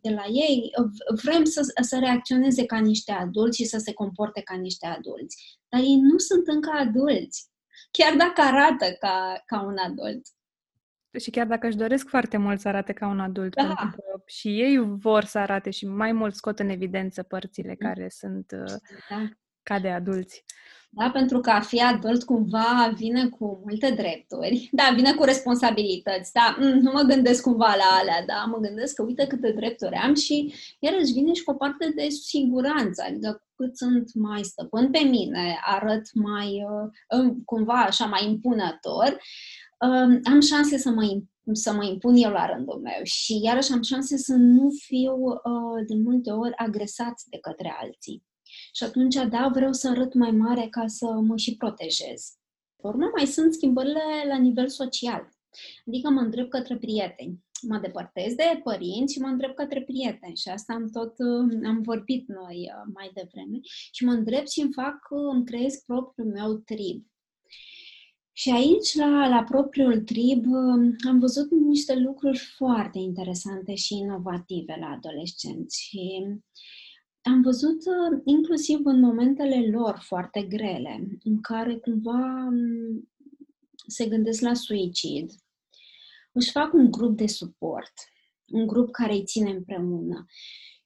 [0.00, 0.70] de la ei,
[1.22, 5.58] vrem să, să reacționeze ca niște adulți și să se comporte ca niște adulți.
[5.68, 7.48] Dar ei nu sunt încă adulți,
[7.90, 10.20] chiar dacă arată ca, ca un adult.
[11.20, 13.62] Și chiar dacă își doresc foarte mult să arate ca un adult, da.
[13.62, 17.88] pentru că și ei vor să arate și mai mult scot în evidență părțile mm.
[17.88, 18.74] care sunt uh,
[19.08, 19.28] da.
[19.62, 20.44] ca de adulți.
[20.90, 24.68] Da, pentru că a fi adult cumva vine cu multe drepturi.
[24.72, 26.32] Da, vine cu responsabilități.
[26.32, 29.94] Da, mm, nu mă gândesc cumva la alea, da, mă gândesc că uite câte drepturi
[29.94, 33.04] am și iarăși vine și cu o parte de siguranță.
[33.08, 36.64] Adică cât sunt mai stăpân pe mine, arăt mai
[37.18, 39.18] uh, cumva așa mai impunător,
[40.22, 44.16] am șanse să mă, să mă impun eu la rândul meu și iarăși am șanse
[44.16, 48.26] să nu fiu uh, de multe ori agresat de către alții.
[48.72, 52.32] Și atunci, da, vreau să arăt mai mare ca să mă și protejez.
[52.76, 55.28] Pe urmă, mai sunt schimbările la nivel social.
[55.86, 57.44] Adică mă întreb către prieteni.
[57.62, 60.36] Mă depărtez de părinți și mă întreb către prieteni.
[60.36, 63.58] Și asta am tot, uh, am vorbit noi uh, mai devreme.
[63.92, 64.98] Și mă întreb și îmi fac,
[65.32, 67.06] îmi creez propriul meu trib.
[68.38, 70.44] Și aici, la, la propriul trib,
[71.08, 75.82] am văzut niște lucruri foarte interesante și inovative la adolescenți.
[75.82, 76.26] Și
[77.22, 77.82] am văzut
[78.24, 82.48] inclusiv în momentele lor foarte grele, în care cumva
[83.86, 85.32] se gândesc la suicid,
[86.32, 87.92] își fac un grup de suport,
[88.46, 90.26] un grup care îi ține împreună.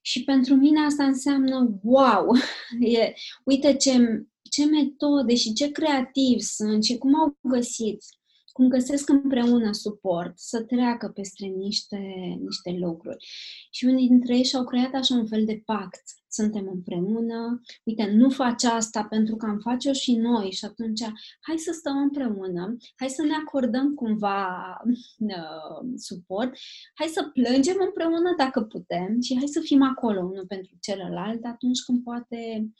[0.02, 2.36] Și pentru mine asta înseamnă, wow,
[2.98, 8.04] e, uite ce, ce metode și ce creativi sunt și cum au găsit
[8.52, 11.96] cum găsesc împreună suport să treacă peste niște,
[12.40, 13.26] niște lucruri.
[13.70, 16.02] Și unii dintre ei și-au creat așa un fel de pact.
[16.28, 21.00] Suntem împreună, uite, nu faci asta pentru că am face-o și noi și atunci
[21.40, 24.46] hai să stăm împreună, hai să ne acordăm cumva
[25.18, 26.52] uh, suport,
[26.94, 31.82] hai să plângem împreună dacă putem și hai să fim acolo unul pentru celălalt atunci
[31.82, 32.70] când poate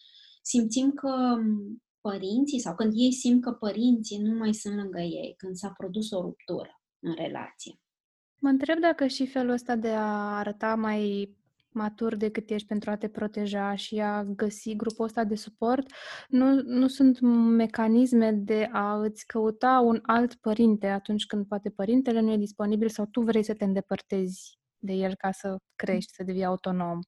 [0.42, 1.36] simțim că
[2.02, 6.10] părinții sau când ei simt că părinții nu mai sunt lângă ei, când s-a produs
[6.10, 7.80] o ruptură în relație.
[8.38, 11.30] Mă întreb dacă și felul ăsta de a arăta mai
[11.72, 15.86] matur decât ești pentru a te proteja și a găsi grupul ăsta de suport,
[16.28, 17.20] nu, nu sunt
[17.56, 22.88] mecanisme de a îți căuta un alt părinte atunci când poate părintele nu e disponibil
[22.88, 26.98] sau tu vrei să te îndepărtezi de el ca să crești, să devii autonom.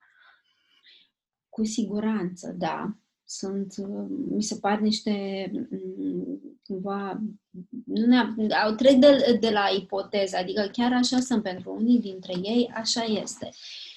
[1.48, 2.98] Cu siguranță, da
[3.38, 3.74] sunt,
[4.30, 5.12] mi se par niște
[5.52, 7.20] mm, cumva,
[7.84, 12.34] nu ne au trec de, de la ipoteză, adică chiar așa sunt pentru unii dintre
[12.42, 13.48] ei, așa este.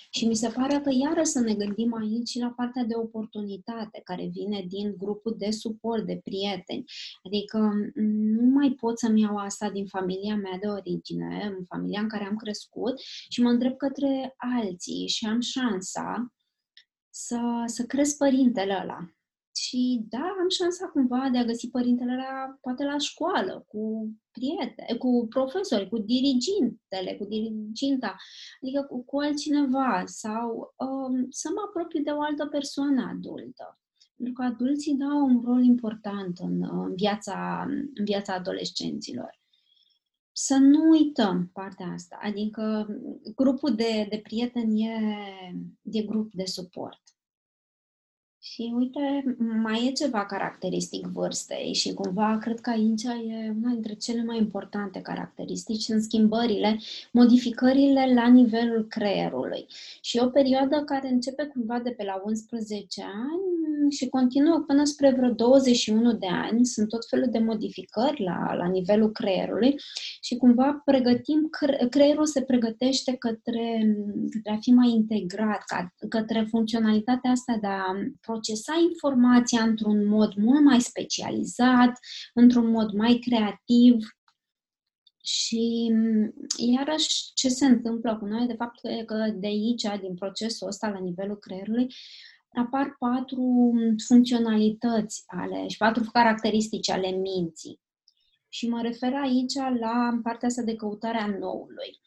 [0.10, 4.02] Și mi se pare că iară să ne gândim aici și la partea de oportunitate
[4.04, 6.84] care vine din grupul de suport, de prieteni.
[7.24, 12.08] Adică nu mai pot să-mi iau asta din familia mea de origine, în familia în
[12.08, 16.34] care am crescut și mă întreb către alții și am șansa
[17.10, 19.17] să, să cresc părintele ăla
[19.58, 24.98] și da, am șansa cumva de a găsi părintele la, poate la școală, cu prieteni,
[24.98, 28.16] cu profesori, cu dirigintele, cu diriginta,
[28.62, 33.80] adică cu, cu altcineva sau um, să mă apropii de o altă persoană adultă.
[34.16, 37.66] Pentru că adulții dau un rol important în, în, viața,
[37.96, 39.40] în viața adolescenților.
[40.32, 42.88] Să nu uităm partea asta, adică
[43.36, 45.00] grupul de, de prieteni e,
[45.82, 47.02] e grup de suport
[48.58, 53.94] și uite, mai e ceva caracteristic vârstei și cumva cred că aici e una dintre
[53.94, 56.80] cele mai importante caracteristici, sunt schimbările,
[57.12, 59.66] modificările la nivelul creierului.
[60.02, 63.47] Și e o perioadă care începe cumva de pe la 11 ani
[63.92, 66.66] și continuă până spre vreo 21 de ani.
[66.66, 69.76] Sunt tot felul de modificări la, la nivelul creierului
[70.22, 71.50] și cumva pregătim,
[71.90, 73.96] creierul se pregătește către,
[74.32, 75.64] către a fi mai integrat,
[76.10, 77.84] către funcționalitatea asta de a
[78.22, 82.00] procesa informația într-un mod mult mai specializat,
[82.34, 84.12] într-un mod mai creativ.
[85.24, 85.92] Și
[86.58, 90.90] iarăși ce se întâmplă cu noi, de fapt, e că de aici, din procesul ăsta
[90.90, 91.94] la nivelul creierului,
[92.58, 93.74] apar patru
[94.08, 97.80] funcționalități ale și patru caracteristici ale minții.
[98.50, 102.00] Și mă refer aici la partea asta de căutare a noului,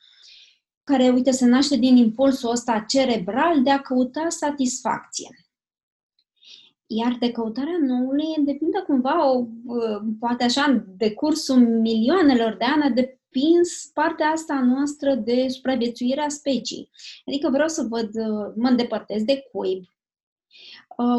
[0.85, 5.29] care, uite, se naște din impulsul ăsta cerebral de a căuta satisfacție.
[6.87, 9.47] Iar de căutarea noului depinde cumva, o,
[10.19, 16.91] poate așa, de cursul milioanelor de ani, a depins partea asta noastră de supraviețuirea speciei.
[17.27, 18.11] Adică vreau să văd,
[18.57, 20.00] mă îndepărtez de cuib, uh,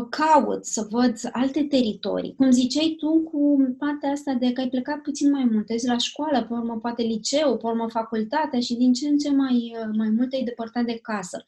[0.09, 2.35] caut să văd alte teritorii.
[2.35, 5.97] Cum ziceai tu cu partea asta de că ai plecat puțin mai mult, ești la
[5.97, 9.89] școală, pe urmă poate liceu, pe urmă facultatea și din ce în ce mai, uh,
[9.97, 11.45] mai mult ai depărtat de casă.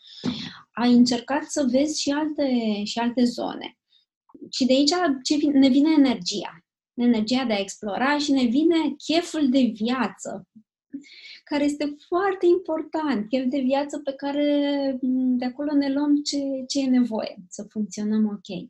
[0.71, 2.49] Ai încercat să vezi și alte,
[2.83, 3.77] și alte zone.
[4.49, 4.91] Și de aici
[5.23, 6.57] ce ne vine energia.
[6.93, 10.47] Energia de a explora și ne vine cheful de viață,
[11.43, 14.97] care este foarte important, chef de viață pe care
[15.37, 18.69] de acolo ne luăm ce, ce e nevoie, să funcționăm ok.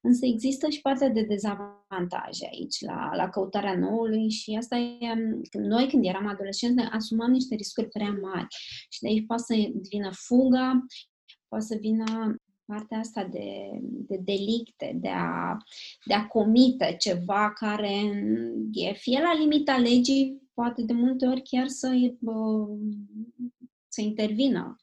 [0.00, 5.14] Însă există și partea de dezavantaje aici, la, la căutarea noului și asta e,
[5.52, 8.46] noi când eram adolescenți ne asumam niște riscuri prea mari
[8.88, 9.54] și de aici poate să
[9.90, 10.84] vină fuga,
[11.48, 15.56] poate să vină partea asta de, de delicte, de a,
[16.04, 17.94] de a comite ceva care
[18.72, 21.88] e fie la limita legii, poate de multe ori chiar să,
[23.88, 24.76] să intervină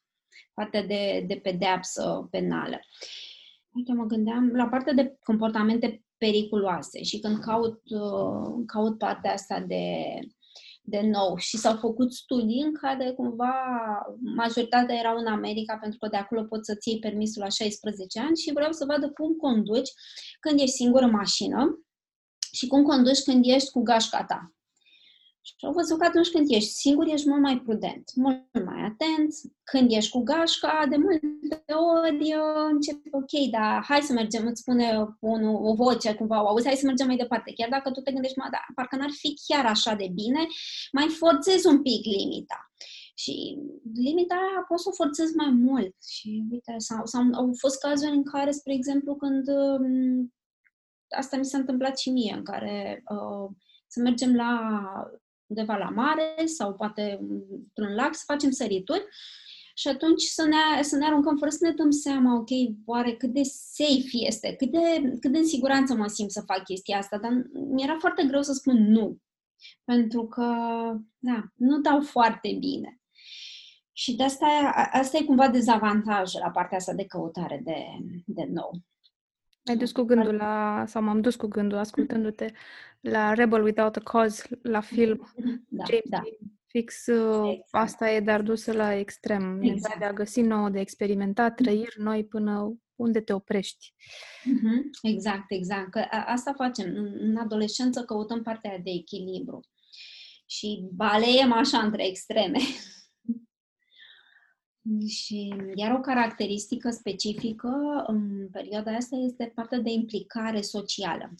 [0.53, 2.79] partea de, de pedeapsă penală.
[3.71, 7.81] Uite, mă gândeam la partea de comportamente periculoase și când caut,
[8.65, 9.85] caut partea asta de
[10.85, 13.53] de nou și s-au făcut studii în care cumva
[14.35, 18.37] majoritatea erau în America pentru că de acolo poți să-ți iei permisul la 16 ani
[18.37, 19.89] și vreau să vadă cum conduci
[20.39, 21.83] când ești singur în mașină
[22.51, 24.53] și cum conduci când ești cu gașca ta.
[25.45, 29.33] Și au văzut că atunci când ești singur, ești mult mai prudent, mult mai atent.
[29.63, 31.63] Când ești cu gașca, de multe
[32.01, 32.35] ori
[32.71, 36.85] începe, ok, dar hai să mergem, îți spune unul, o voce cumva, auzi, hai să
[36.85, 37.53] mergem mai departe.
[37.55, 40.45] Chiar dacă tu te gândești, mă, da, parcă n-ar fi chiar așa de bine,
[40.91, 42.71] mai forțezi un pic limita.
[43.15, 43.57] Și
[43.93, 45.95] limita aia poți să o forțezi mai mult.
[46.03, 50.33] Și uite, sau, sau au fost cazuri în care, spre exemplu, când um,
[51.17, 53.55] asta mi s-a întâmplat și mie, în care uh,
[53.87, 54.51] să mergem la
[55.47, 59.05] undeva la mare sau poate într-un lac să facem sărituri
[59.75, 62.49] și atunci să ne, să ne aruncăm fără să ne dăm seama, ok,
[62.85, 66.63] oare cât de safe este, cât de, cât de în siguranță mă simt să fac
[66.63, 69.17] chestia asta, dar mi-era foarte greu să spun nu,
[69.83, 70.45] pentru că,
[71.17, 73.01] da, nu dau foarte bine.
[73.91, 77.85] Și de asta, asta e cumva dezavantajul la partea asta de căutare de,
[78.25, 78.71] de nou.
[79.65, 82.51] Ai dus cu gândul la, sau m-am dus cu gândul ascultându-te
[82.99, 85.33] la Rebel Without a Cause, la film.
[85.67, 86.21] Da, James da.
[86.67, 87.67] Fix uh, exact.
[87.71, 89.61] asta e, dar dusă la extrem.
[89.61, 89.99] Exact.
[89.99, 93.93] de a găsi nouă, de a experimenta trăiri noi până unde te oprești.
[93.93, 94.89] Mm-hmm.
[95.01, 95.91] Exact, exact.
[95.91, 96.85] Că asta facem.
[97.19, 99.59] În adolescență căutăm partea de echilibru.
[100.45, 102.57] Și baleiem așa între extreme.
[105.07, 111.33] Și iar o caracteristică specifică în perioada asta este partea de implicare socială,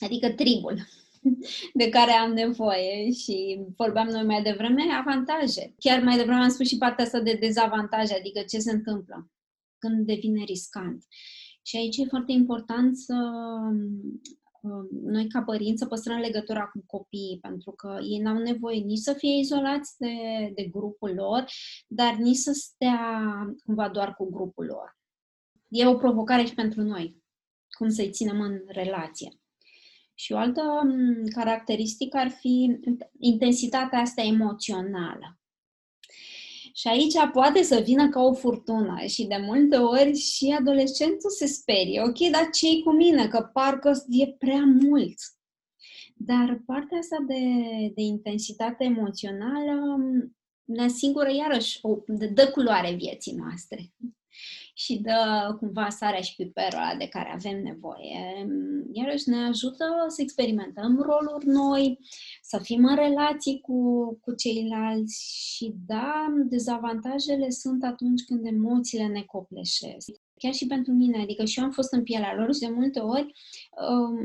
[0.00, 0.78] adică tribul
[1.80, 5.74] de care am nevoie și vorbeam noi mai devreme, avantaje.
[5.78, 9.30] Chiar mai devreme am spus și partea asta de dezavantaje, adică ce se întâmplă
[9.78, 11.04] când devine riscant.
[11.62, 14.20] Și aici e foarte important să Um,
[14.90, 19.12] noi ca părinți să păstrăm legătura cu copiii, pentru că ei n-au nevoie nici să
[19.12, 20.14] fie izolați de,
[20.54, 21.44] de grupul lor,
[21.86, 23.24] dar nici să stea
[23.64, 24.96] cumva doar cu grupul lor.
[25.68, 27.22] E o provocare și pentru noi,
[27.68, 29.38] cum să-i ținem în relație.
[30.14, 32.80] Și o altă um, caracteristică ar fi
[33.18, 35.38] intensitatea asta emoțională.
[36.76, 41.46] Și aici poate să vină ca o furtună și de multe ori și adolescentul se
[41.46, 42.02] sperie.
[42.02, 43.28] Ok, dar ce cu mine?
[43.28, 45.14] Că parcă e prea mult.
[46.14, 47.42] Dar partea asta de,
[47.94, 49.96] de intensitate emoțională
[50.64, 51.96] ne asigură iarăși, o,
[52.32, 53.92] dă culoare vieții noastre
[54.76, 58.46] și dă cumva sarea și piperul ăla de care avem nevoie.
[58.92, 61.98] Iarăși ne ajută să experimentăm roluri noi,
[62.42, 63.78] să fim în relații cu,
[64.20, 71.22] cu ceilalți și da, dezavantajele sunt atunci când emoțiile ne copleșesc chiar și pentru mine,
[71.22, 73.26] adică și eu am fost în pielea lor și de multe ori
[73.88, 74.16] um,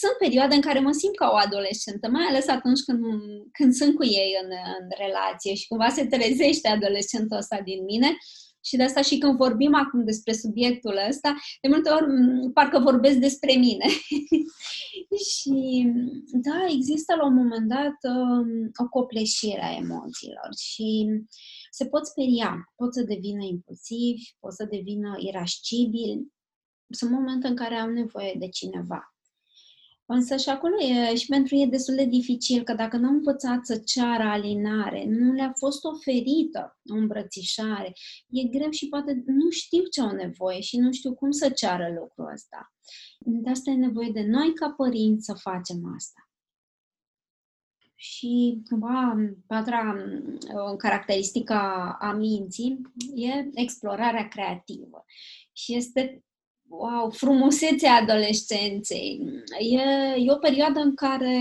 [0.00, 3.04] sunt perioade în care mă simt ca o adolescentă, mai ales atunci când,
[3.52, 8.16] când sunt cu ei în, în relație și cumva se trezește adolescentul ăsta din mine
[8.64, 12.06] și de asta și când vorbim acum despre subiectul ăsta, de multe ori
[12.52, 13.86] parcă vorbesc despre mine.
[15.30, 15.86] și
[16.32, 21.06] da, există la un moment dat um, o copleșire a emoțiilor și
[21.70, 26.32] se pot speria, pot să devină impulsivi, pot să devină irascibili.
[26.88, 29.13] Sunt momente în care au nevoie de cineva
[30.06, 33.64] Însă și acolo e, și pentru ei destul de dificil, că dacă nu au învățat
[33.64, 37.92] să ceară alinare, nu le-a fost oferită o îmbrățișare,
[38.28, 41.96] e greu și poate nu știu ce au nevoie și nu știu cum să ceară
[42.00, 42.72] lucrul ăsta.
[43.18, 46.28] De asta e nevoie de noi ca părinți să facem asta.
[47.96, 49.96] Și, cumva, patra
[50.78, 51.54] caracteristică
[51.98, 52.80] a minții
[53.14, 55.04] e explorarea creativă.
[55.52, 56.24] Și este
[56.68, 59.20] wow, frumusețea adolescenței.
[59.58, 61.38] E, e o perioadă în care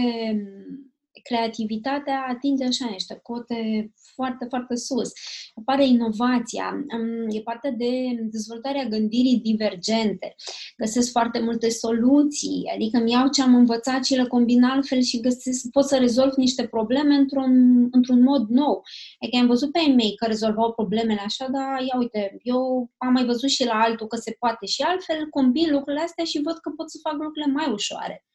[1.23, 5.11] creativitatea atinge așa niște cote foarte, foarte sus.
[5.55, 6.85] Apare inovația,
[7.29, 7.91] e parte de
[8.31, 10.35] dezvoltarea gândirii divergente.
[10.77, 15.19] Găsesc foarte multe soluții, adică îmi iau ce am învățat și le combin altfel și
[15.19, 18.83] găsesc, pot să rezolv niște probleme într-un, într-un mod nou.
[19.19, 23.11] Adică am văzut pe ei mei că rezolvau problemele așa, dar ia uite, eu am
[23.11, 26.57] mai văzut și la altul că se poate și altfel, combin lucrurile astea și văd
[26.57, 28.25] că pot să fac lucrurile mai ușoare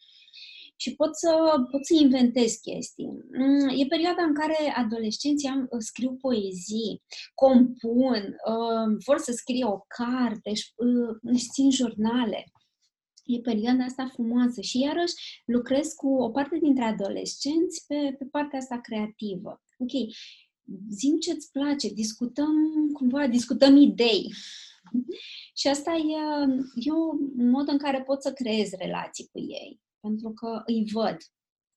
[0.81, 1.31] și pot să,
[1.71, 3.11] pot să inventez chestii.
[3.33, 7.03] Mm, e perioada în care adolescenții am, uh, scriu poezii,
[7.35, 12.45] compun, uh, vor să scrie o carte, își, uh, își țin jurnale.
[13.25, 15.15] E perioada asta frumoasă și iarăși
[15.45, 19.63] lucrez cu o parte dintre adolescenți pe, pe partea asta creativă.
[19.79, 19.93] Ok,
[20.91, 22.55] zim ce-ți place, discutăm
[22.93, 24.33] cumva, discutăm idei.
[25.61, 26.19] Și asta e,
[26.75, 31.17] e un mod în care pot să creez relații cu ei pentru că îi văd.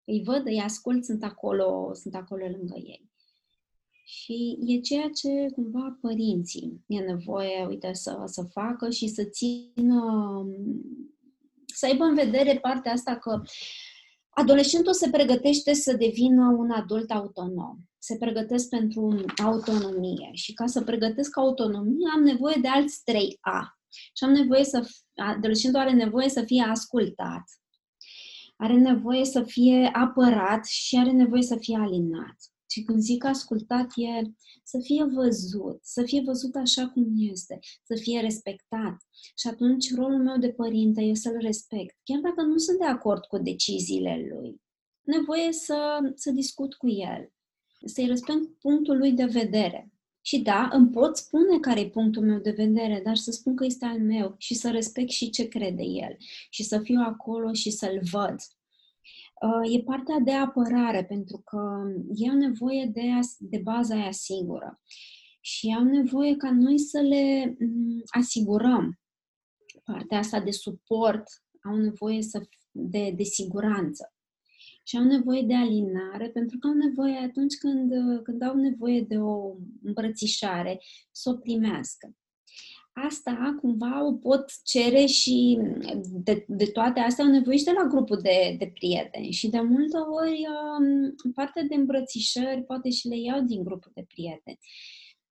[0.03, 3.09] Îi văd, îi ascult, sunt acolo, sunt acolo lângă ei.
[4.03, 10.01] Și e ceea ce cumva părinții e nevoie, uite, să, să facă și să țină,
[11.65, 13.41] să aibă în vedere partea asta că
[14.33, 17.77] Adolescentul se pregătește să devină un adult autonom.
[17.97, 20.29] Se pregătesc pentru autonomie.
[20.33, 23.59] Și ca să pregătesc autonomie, am nevoie de alți 3A.
[23.89, 24.87] Și am nevoie să...
[25.15, 27.43] Adolescentul are nevoie să fie ascultat.
[28.61, 32.35] Are nevoie să fie apărat și are nevoie să fie alinat.
[32.69, 34.31] Și când zic ascultat e
[34.63, 38.97] să fie văzut, să fie văzut așa cum este, să fie respectat.
[39.37, 43.25] Și atunci rolul meu de părinte e să-l respect, chiar dacă nu sunt de acord
[43.25, 44.61] cu deciziile lui.
[45.01, 47.31] Nevoie să, să discut cu el,
[47.85, 49.91] să-i respect punctul lui de vedere.
[50.21, 53.65] Și da, îmi pot spune care e punctul meu de vedere, dar să spun că
[53.65, 56.17] este al meu și să respect și ce crede el
[56.49, 58.35] și să fiu acolo și să-l văd
[59.41, 61.81] Uh, e partea de apărare, pentru că
[62.15, 63.09] ei au nevoie de,
[63.39, 64.81] de baza aia sigură.
[65.41, 68.99] Și au nevoie ca noi să le mm, asigurăm
[69.83, 71.23] partea asta de suport,
[71.63, 74.13] au nevoie să, de, de siguranță.
[74.91, 79.17] Și au nevoie de alinare, pentru că au nevoie atunci când, când au nevoie de
[79.17, 80.79] o îmbrățișare,
[81.11, 82.15] să o primească
[82.93, 85.59] asta cumva o pot cere și
[86.11, 89.59] de, de toate astea au nevoie și de la grupul de, de prieteni și de
[89.59, 94.59] multe ori um, partea de îmbrățișări poate și le iau din grupul de prieteni.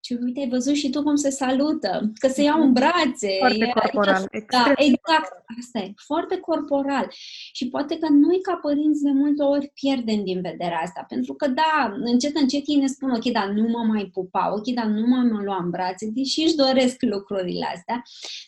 [0.01, 3.35] Și uite, ai văzut și tu cum se salută, că se iau în brațe.
[3.39, 4.27] Foarte e, corporal.
[4.31, 5.31] E, da, exact.
[5.59, 7.07] Asta e, foarte corporal.
[7.53, 11.05] Și poate că noi, ca părinți, de multe ori pierdem din vedere asta.
[11.07, 14.67] Pentru că, da, încet, încet ei ne spun, ok, dar nu mă mai pupa, ok,
[14.67, 18.01] dar nu mă mai lua în brațe, deși își doresc lucrurile astea.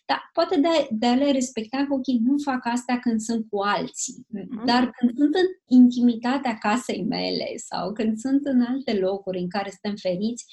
[0.06, 3.60] Dar poate de, de a le respecta că, ok, nu fac asta când sunt cu
[3.62, 4.26] alții.
[4.38, 4.66] Mm-hmm.
[4.66, 9.70] Dar când sunt în intimitatea casei mele sau când sunt în alte locuri în care
[9.70, 10.46] suntem feriți,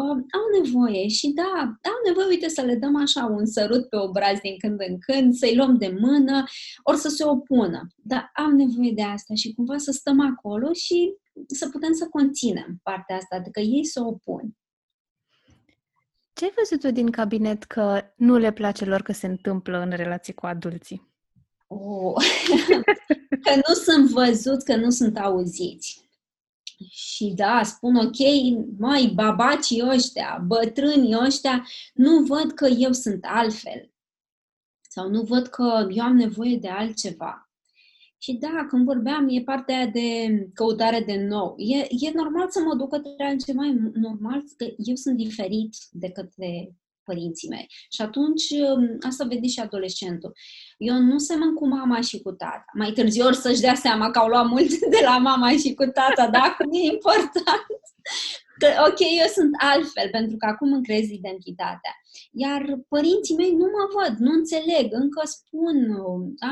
[0.00, 3.96] uh, au nevoie și da, au nevoie, uite, să le dăm așa un sărut pe
[3.96, 6.44] obraz din când în când, să-i luăm de mână,
[6.82, 7.86] ori să se opună.
[7.96, 11.14] Dar am nevoie de asta și cumva să stăm acolo și
[11.46, 14.56] să putem să conținem partea asta, adică ei să opun.
[16.32, 19.90] Ce ai văzut tu din cabinet că nu le place lor că se întâmplă în
[19.90, 21.10] relații cu adulții?
[21.66, 22.24] Oh.
[23.44, 26.01] că nu sunt văzuți, că nu sunt auziți.
[26.90, 28.18] Și da, spun ok,
[28.78, 33.90] mai babacii ăștia, bătrânii ăștia, nu văd că eu sunt altfel.
[34.80, 37.50] Sau nu văd că eu am nevoie de altceva.
[38.18, 41.54] Și da, când vorbeam, e partea aia de căutare de nou.
[41.58, 46.10] E, e normal să mă duc către altceva, e normal că eu sunt diferit de
[46.10, 46.74] către
[47.04, 47.66] părinții mei.
[47.90, 50.32] Și atunci, um, asta vede și adolescentul.
[50.76, 52.64] Eu nu semăn cu mama și cu tata.
[52.74, 55.84] Mai târziu ori să-și dea seama că au luat mult de la mama și cu
[55.84, 57.66] tata, dar acum e important.
[58.58, 61.92] Că, ok, eu sunt altfel, pentru că acum îmi creez identitatea.
[62.32, 65.76] Iar părinții mei nu mă văd, nu înțeleg, încă spun,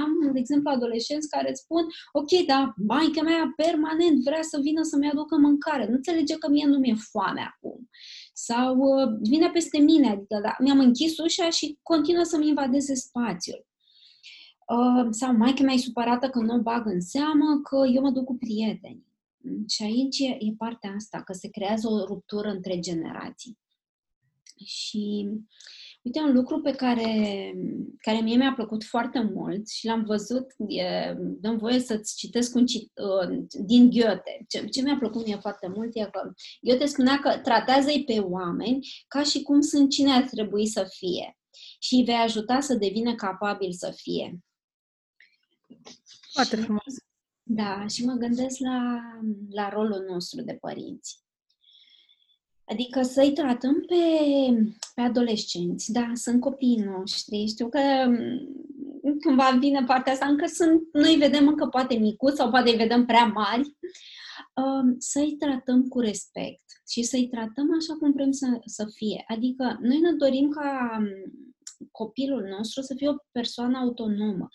[0.00, 5.10] am, de exemplu, adolescenți care spun, ok, dar maica mea permanent vrea să vină să-mi
[5.10, 7.88] aducă mâncare, nu înțelege că mie nu mi-e foame acum
[8.32, 13.66] sau uh, vine peste mine, adică da, mi-am închis ușa și continuă să-mi invadeze spațiul.
[14.66, 18.10] Uh, sau mai că mai supărată că nu o bag în seamă, că eu mă
[18.10, 19.06] duc cu prieteni.
[19.68, 23.58] Și aici e, e partea asta, că se creează o ruptură între generații.
[24.64, 25.28] Și
[26.02, 27.04] Uite, un lucru pe care,
[27.98, 32.66] care mie mi-a plăcut foarte mult și l-am văzut, e, dăm voie să-ți citesc un
[32.66, 34.44] cit, uh, din Goethe.
[34.48, 38.86] Ce, ce mi-a plăcut mie foarte mult e că Goethe spunea că tratează-i pe oameni
[39.08, 41.38] ca și cum sunt cine ar trebui să fie
[41.78, 44.38] și îi vei ajuta să devină capabil să fie.
[46.32, 46.94] Foarte frumos.
[47.42, 49.00] Da, și mă gândesc la,
[49.50, 51.18] la rolul nostru de părinți.
[52.70, 53.94] Adică să-i tratăm pe,
[54.94, 55.92] pe adolescenți.
[55.92, 57.46] Da, sunt copiii noștri.
[57.46, 62.50] Știu că mm, cumva vine partea asta, încă sunt, noi vedem încă poate micuți sau
[62.50, 63.76] poate îi vedem prea mari.
[64.54, 69.24] Um, să-i tratăm cu respect și să-i tratăm așa cum vrem să, să fie.
[69.26, 71.56] Adică noi ne dorim ca mm,
[71.90, 74.48] copilul nostru să fie o persoană autonomă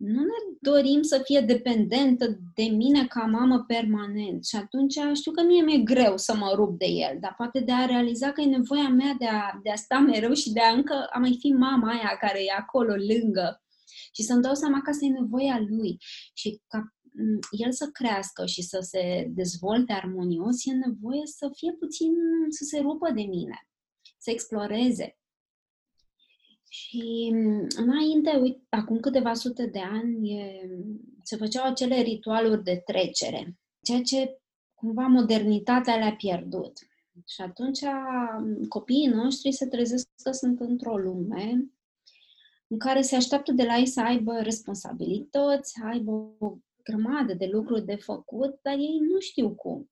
[0.00, 4.44] nu ne dorim să fie dependentă de mine ca mamă permanent.
[4.46, 7.72] Și atunci știu că mie mi-e greu să mă rup de el, dar poate de
[7.72, 10.72] a realiza că e nevoia mea de a, de a sta mereu și de a
[10.72, 13.62] încă a mai fi mama aia care e acolo lângă.
[14.12, 15.96] Și să-mi dau seama că asta e nevoia lui.
[16.34, 16.94] Și ca
[17.50, 22.12] el să crească și să se dezvolte armonios, e nevoie să fie puțin,
[22.48, 23.68] să se rupă de mine,
[24.18, 25.19] să exploreze.
[26.72, 30.68] Și mm, înainte, uite, acum câteva sute de ani, e,
[31.22, 34.40] se făceau acele ritualuri de trecere, ceea ce
[34.74, 36.78] cumva modernitatea le-a pierdut.
[37.26, 41.70] Și atunci mm, copiii noștri se trezesc că sunt într-o lume
[42.66, 47.46] în care se așteaptă de la ei să aibă responsabilități, să aibă o grămadă de
[47.46, 49.90] lucruri de făcut, dar ei nu știu cum.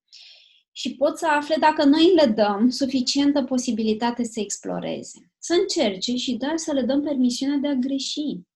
[0.79, 5.33] Și pot să afle dacă noi le dăm suficientă posibilitate să exploreze.
[5.39, 8.21] Să încerce și dar să le dăm permisiunea de a greși.
[8.21, 8.47] Mm.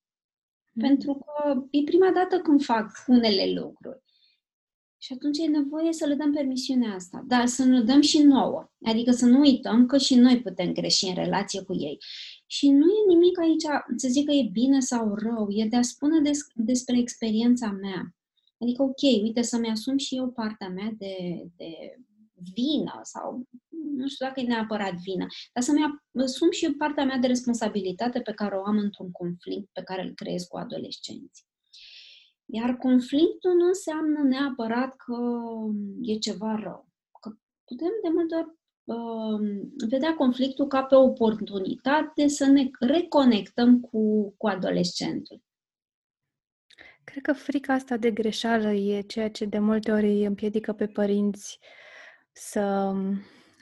[0.81, 4.03] Pentru că e prima dată când fac unele lucruri.
[4.99, 8.70] Și atunci e nevoie să le dăm permisiunea asta, dar să ne dăm și nouă.
[8.85, 11.99] Adică să nu uităm că și noi putem greși în relație cu ei.
[12.47, 13.64] Și nu e nimic aici
[13.97, 18.14] să zic că e bine sau rău, e de a spune des- despre experiența mea.
[18.59, 21.16] Adică, ok, uite, să-mi asum și eu partea mea de,
[21.57, 21.97] de
[22.55, 23.49] vină sau
[23.97, 28.20] nu știu dacă e neapărat vină, dar să-mi asum și eu partea mea de responsabilitate
[28.20, 31.47] pe care o am într-un conflict pe care îl creez cu adolescenții.
[32.47, 35.16] Iar conflictul nu înseamnă neapărat că
[36.01, 36.88] e ceva rău.
[37.20, 37.30] Că
[37.64, 44.34] putem de multe ori uh, vedea conflictul ca pe o oportunitate să ne reconectăm cu,
[44.36, 45.43] cu adolescentul.
[47.05, 50.86] Cred că frica asta de greșeală e ceea ce de multe ori îi împiedică pe
[50.86, 51.59] părinți
[52.33, 52.95] să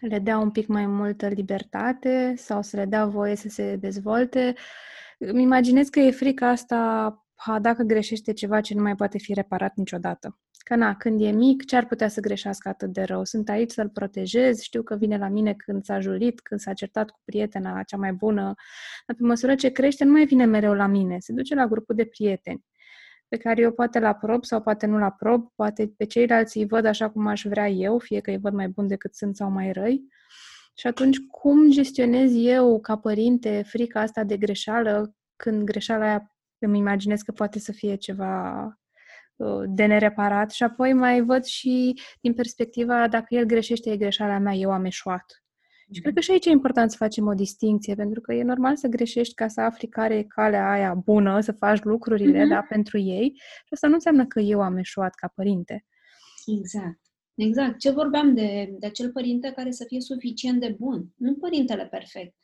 [0.00, 4.54] le dea un pic mai multă libertate sau să le dea voie să se dezvolte.
[5.18, 6.76] Îmi imaginez că e frica asta
[7.34, 10.38] ha, dacă greșește ceva ce nu mai poate fi reparat niciodată.
[10.64, 13.24] Că na, când e mic, ce ar putea să greșească atât de rău?
[13.24, 17.10] Sunt aici să-l protejez, știu că vine la mine când s-a julit, când s-a certat
[17.10, 18.54] cu prietena cea mai bună,
[19.06, 21.94] dar pe măsură ce crește, nu mai vine mereu la mine, se duce la grupul
[21.94, 22.64] de prieteni
[23.30, 26.66] pe care eu poate la prob sau poate nu la prob, poate pe ceilalți îi
[26.66, 29.50] văd așa cum aș vrea eu, fie că îi văd mai bun decât sunt sau
[29.50, 30.02] mai răi.
[30.74, 36.78] Și atunci, cum gestionez eu, ca părinte, frica asta de greșeală, când greșeala aia îmi
[36.78, 38.64] imaginez că poate să fie ceva
[39.36, 44.38] uh, de nereparat și apoi mai văd și din perspectiva dacă el greșește, e greșeala
[44.38, 45.42] mea, eu am eșuat.
[45.92, 48.76] Și cred că și aici e important să facem o distinție, pentru că e normal
[48.76, 52.48] să greșești ca să afli care e calea aia bună, să faci lucrurile, mm-hmm.
[52.48, 53.32] da, pentru ei.
[53.36, 55.84] Și asta nu înseamnă că eu am eșuat ca părinte.
[56.46, 57.00] Exact.
[57.34, 57.78] Exact.
[57.78, 62.34] Ce vorbeam de, de acel părinte care să fie suficient de bun, nu părintele perfect.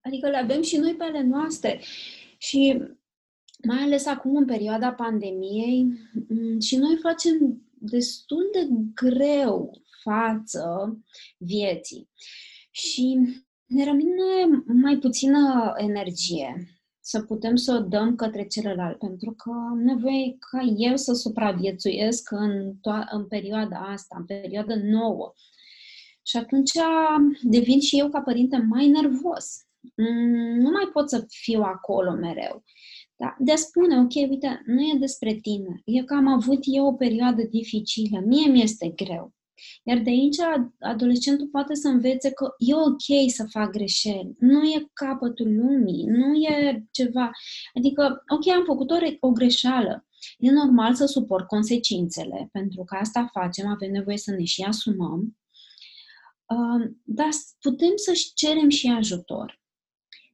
[0.00, 1.80] Adică le avem și noi pe ale noastre.
[2.38, 2.82] Și
[3.66, 5.86] mai ales acum, în perioada pandemiei,
[6.60, 10.98] și noi facem destul de greu față
[11.38, 12.08] vieții.
[12.70, 13.18] Și
[13.66, 16.68] ne rămâne mai puțină energie
[17.06, 22.30] să putem să o dăm către celălalt, pentru că am nevoie ca eu să supraviețuiesc
[22.30, 25.32] în, to- în perioada asta, în perioada nouă.
[26.22, 26.70] Și atunci
[27.42, 29.66] devin și eu ca părinte mai nervos.
[29.96, 32.64] Mm, nu mai pot să fiu acolo mereu.
[33.16, 33.36] Da?
[33.38, 36.92] De a spune, ok, uite, nu e despre tine, e că am avut eu o
[36.92, 39.32] perioadă dificilă, mie mi este greu.
[39.82, 40.36] Iar de aici
[40.80, 46.34] adolescentul poate să învețe că e ok să fac greșeli, nu e capătul lumii, nu
[46.34, 47.30] e ceva.
[47.74, 50.06] Adică, ok, am făcut o, o greșeală,
[50.38, 55.36] e normal să suport consecințele, pentru că asta facem, avem nevoie să ne și asumăm,
[56.46, 57.28] uh, dar
[57.60, 59.62] putem să-și cerem și ajutor.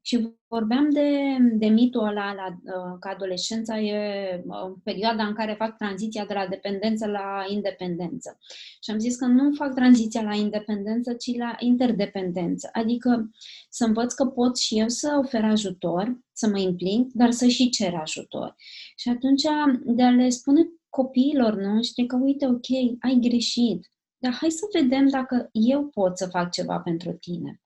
[0.03, 5.55] Și vorbeam de, de mitul ăla la, uh, că adolescența e uh, perioada în care
[5.59, 8.39] fac tranziția de la dependență la independență.
[8.83, 12.69] Și am zis că nu fac tranziția la independență, ci la interdependență.
[12.73, 13.31] Adică
[13.69, 17.69] să învăț că pot și eu să ofer ajutor, să mă implic, dar să și
[17.69, 18.55] cer ajutor.
[18.97, 19.43] Și atunci
[19.85, 22.69] de a le spune copiilor noștri că, uite, ok,
[23.01, 27.61] ai greșit, dar hai să vedem dacă eu pot să fac ceva pentru tine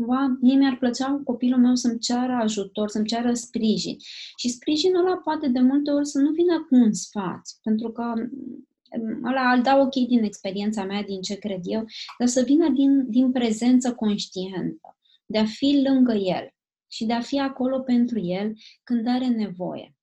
[0.00, 3.96] cumva, mie mi-ar plăcea copilul meu să-mi ceară ajutor, să-mi ceară sprijin.
[4.36, 8.02] Și sprijinul ăla poate de multe ori să nu vină cu un sfat, pentru că
[8.02, 11.84] mm, ăla îl dau ok din experiența mea, din ce cred eu,
[12.18, 16.54] dar să vină din, din prezență conștientă, de a fi lângă el
[16.90, 18.52] și de a fi acolo pentru el
[18.84, 19.94] când are nevoie.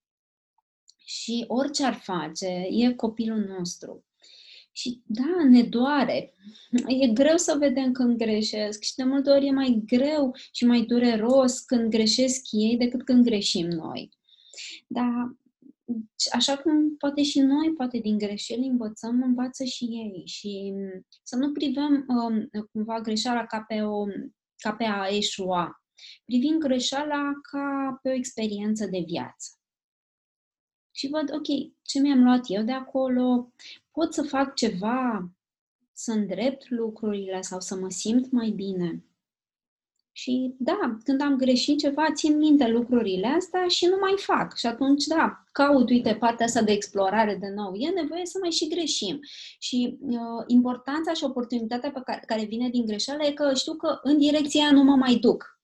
[1.05, 4.06] Și orice ar face, e copilul nostru.
[4.77, 6.33] Și da, ne doare.
[6.87, 10.81] E greu să vedem când greșesc și de multe ori e mai greu și mai
[10.81, 14.09] dureros când greșesc ei decât când greșim noi.
[14.87, 15.37] Dar
[16.31, 20.23] așa cum poate și noi, poate din greșeli învățăm, învață și ei.
[20.25, 20.73] Și
[21.23, 24.05] să nu privăm um, cumva greșeala ca pe, o,
[24.57, 25.83] ca pe a eșua.
[26.25, 29.57] Privim greșeala ca pe o experiență de viață
[30.97, 31.47] și văd, ok,
[31.81, 33.51] ce mi-am luat eu de acolo,
[33.97, 35.31] pot să fac ceva,
[35.93, 39.05] să îndrept lucrurile sau să mă simt mai bine.
[40.11, 44.57] Și da, când am greșit ceva, țin minte lucrurile astea și nu mai fac.
[44.57, 47.73] Și atunci, da, caut, uite, partea asta de explorare de nou.
[47.75, 49.19] E nevoie să mai și greșim.
[49.59, 53.99] Și uh, importanța și oportunitatea pe care, care vine din greșeală e că știu că
[54.03, 55.56] în direcția nu mă mai duc.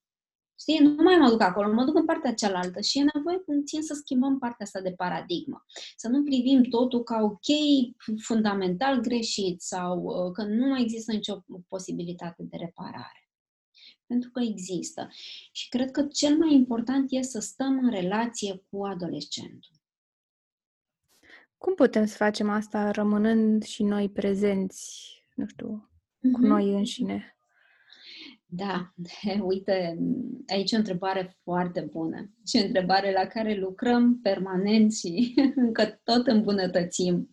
[0.64, 3.82] Știi, nu mai mă duc acolo, mă duc în partea cealaltă și e nevoie puțin
[3.82, 5.66] să schimbăm partea asta de paradigmă.
[5.96, 7.48] Să nu privim totul ca ok,
[8.22, 13.30] fundamental greșit sau uh, că nu mai există nicio posibilitate de reparare.
[14.06, 15.10] Pentru că există.
[15.52, 19.72] Și cred că cel mai important e să stăm în relație cu adolescentul.
[21.58, 25.90] Cum putem să facem asta rămânând și noi prezenți, nu știu,
[26.20, 26.48] cu mm-hmm.
[26.48, 27.33] noi înșine?
[28.56, 28.94] Da,
[29.52, 29.98] uite,
[30.48, 36.02] aici e o întrebare foarte bună și o întrebare la care lucrăm permanent și încă
[36.04, 37.30] tot îmbunătățim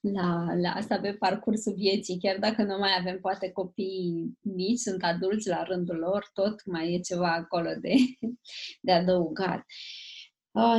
[0.00, 5.02] la, la asta pe parcursul vieții, chiar dacă nu mai avem poate copii mici, sunt
[5.02, 7.94] adulți la rândul lor, tot mai e ceva acolo de,
[8.86, 9.58] de adăugat.
[9.58, 10.07] Uh,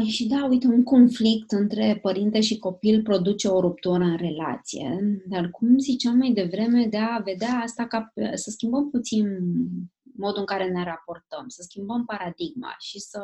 [0.08, 5.50] și da, uite, un conflict între părinte și copil produce o ruptură în relație, dar
[5.50, 9.28] cum ziceam mai devreme, de a vedea asta ca să schimbăm puțin
[10.20, 13.22] modul în care ne raportăm, să schimbăm paradigma și să,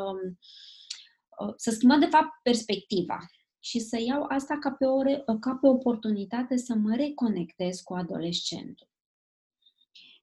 [1.39, 3.19] uh, să schimbăm, de fapt, perspectiva
[3.59, 5.01] și să iau asta ca pe, o,
[5.39, 8.87] ca pe oportunitate să mă reconectez cu adolescentul.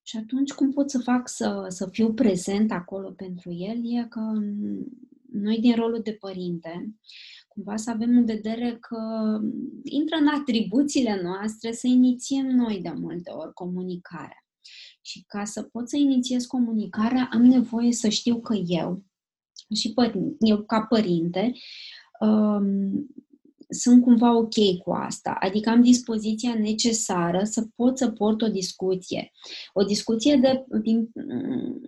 [0.03, 4.21] Și atunci, cum pot să fac să, să fiu prezent acolo pentru el, e că
[5.33, 6.95] noi din rolul de părinte,
[7.49, 8.99] cumva să avem în vedere că
[9.83, 14.47] intră în atribuțiile noastre să inițiem noi de multe ori comunicarea.
[15.01, 19.05] Și ca să pot să inițiez comunicarea, am nevoie să știu că eu,
[19.75, 21.53] și păr- eu ca părinte,
[22.21, 23.07] um,
[23.73, 29.31] sunt cumva ok cu asta, adică am dispoziția necesară să pot să port o discuție.
[29.73, 31.11] O discuție de, din,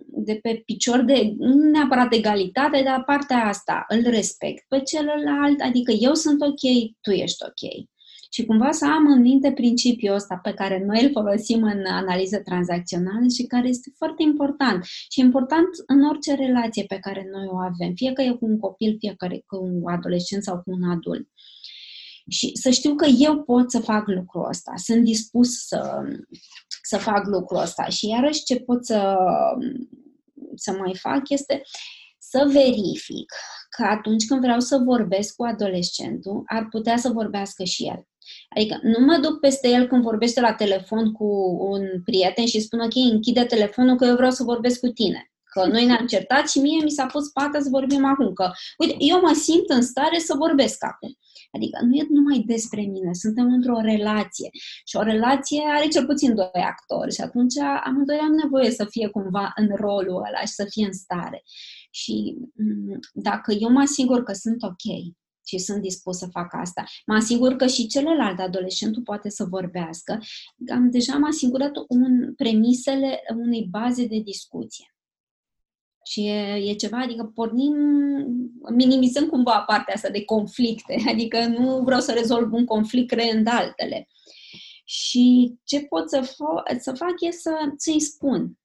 [0.07, 5.91] de pe picior de, nu neapărat egalitate, dar partea asta, îl respect pe celălalt, adică
[5.91, 7.87] eu sunt ok, tu ești ok.
[8.35, 12.37] Și cumva să am în minte principiul ăsta pe care noi îl folosim în analiză
[12.37, 14.83] tranzacțională și care este foarte important.
[14.83, 18.59] Și important în orice relație pe care noi o avem, fie că e cu un
[18.59, 21.27] copil, fie că e cu un adolescent sau cu un adult.
[22.29, 26.01] Și să știu că eu pot să fac lucrul ăsta, sunt dispus să,
[26.81, 27.85] să fac lucrul ăsta.
[27.85, 29.17] Și iarăși ce pot să,
[30.55, 31.61] să mai fac este
[32.17, 33.33] să verific
[33.69, 38.07] că atunci când vreau să vorbesc cu adolescentul, ar putea să vorbească și el.
[38.55, 42.79] Adică nu mă duc peste el când vorbește la telefon cu un prieten și spun
[42.79, 45.31] ok, închide telefonul că eu vreau să vorbesc cu tine.
[45.43, 48.33] Că noi ne-am certat și mie mi s-a pus pata să vorbim acum.
[48.33, 51.17] Că, uite, eu mă simt în stare să vorbesc acum.
[51.55, 54.49] Adică nu e numai despre mine, suntem într-o relație.
[54.85, 59.07] Și o relație are cel puțin doi actori și atunci amândoi am nevoie să fie
[59.07, 61.43] cumva în rolul ăla și să fie în stare.
[61.91, 64.85] Și mm, dacă eu mă asigur că sunt ok,
[65.47, 66.83] și sunt dispus să fac asta.
[67.05, 70.19] Mă asigur că și celălalt adolescentul poate să vorbească.
[70.73, 74.94] Am deja am asigurat un, premisele unei baze de discuție.
[76.07, 77.75] Și e, e ceva, adică pornim,
[78.73, 84.07] minimizăm cumva partea asta de conflicte, adică nu vreau să rezolv un conflict creând altele.
[84.85, 88.57] Și ce pot să, f- să fac e să, să-i spun.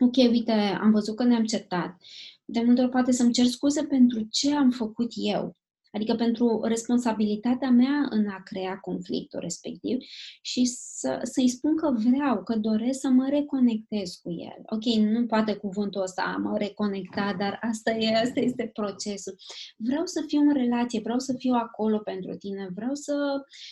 [0.00, 1.96] Ok, uite, am văzut că ne-am certat.
[2.44, 5.56] De multe ori poate să-mi cer scuze pentru ce am făcut eu.
[5.92, 9.98] Adică pentru responsabilitatea mea în a crea conflictul respectiv
[10.42, 14.62] și să, să-i spun că vreau, că doresc să mă reconectez cu el.
[14.66, 19.36] Ok, nu poate cuvântul ăsta, mă reconecta, dar asta, e, asta este procesul.
[19.76, 23.14] Vreau să fiu în relație, vreau să fiu acolo pentru tine, vreau să,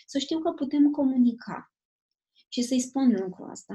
[0.06, 1.70] să știu că putem comunica
[2.57, 3.74] și să-i spun lucrul ăsta.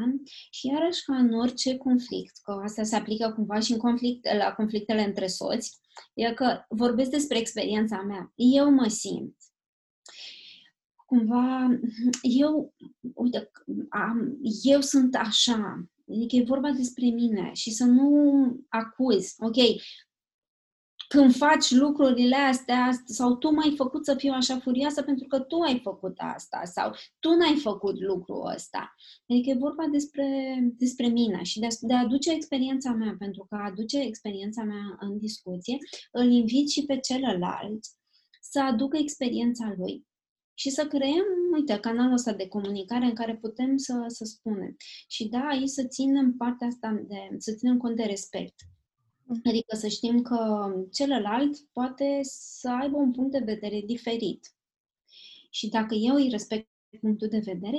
[0.49, 4.53] Și iarăși ca în orice conflict, că asta se aplică cumva și în conflict, la
[4.53, 5.79] conflictele între soți,
[6.13, 8.32] e că vorbesc despre experiența mea.
[8.36, 9.36] Eu mă simt.
[11.05, 11.79] Cumva,
[12.21, 12.73] eu,
[13.13, 13.51] uite,
[13.89, 19.36] am, eu sunt așa, Adică e vorba despre mine și să nu acuz.
[19.38, 19.55] Ok,
[21.12, 25.59] când faci lucrurile astea sau tu m-ai făcut să fiu așa furioasă pentru că tu
[25.59, 28.95] ai făcut asta sau tu n-ai făcut lucrul ăsta.
[29.28, 30.28] Adică e vorba despre,
[30.78, 34.97] despre mine și de, de a aduce experiența mea, pentru că a aduce experiența mea
[34.99, 35.78] în discuție,
[36.12, 37.80] îl invit și pe celălalt
[38.41, 40.05] să aducă experiența lui
[40.53, 44.76] și să creăm, uite, canalul ăsta de comunicare în care putem să, să spunem.
[45.07, 48.55] Și da, aici să ținem partea asta de, să ținem cont de respect.
[49.43, 54.55] Adică să știm că celălalt poate să aibă un punct de vedere diferit.
[55.49, 56.69] Și dacă eu îi respect
[56.99, 57.77] punctul de vedere,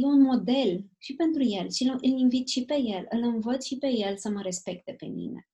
[0.00, 3.78] e un model și pentru el și îl invit și pe el, îl învăț și
[3.78, 5.49] pe el să mă respecte pe mine.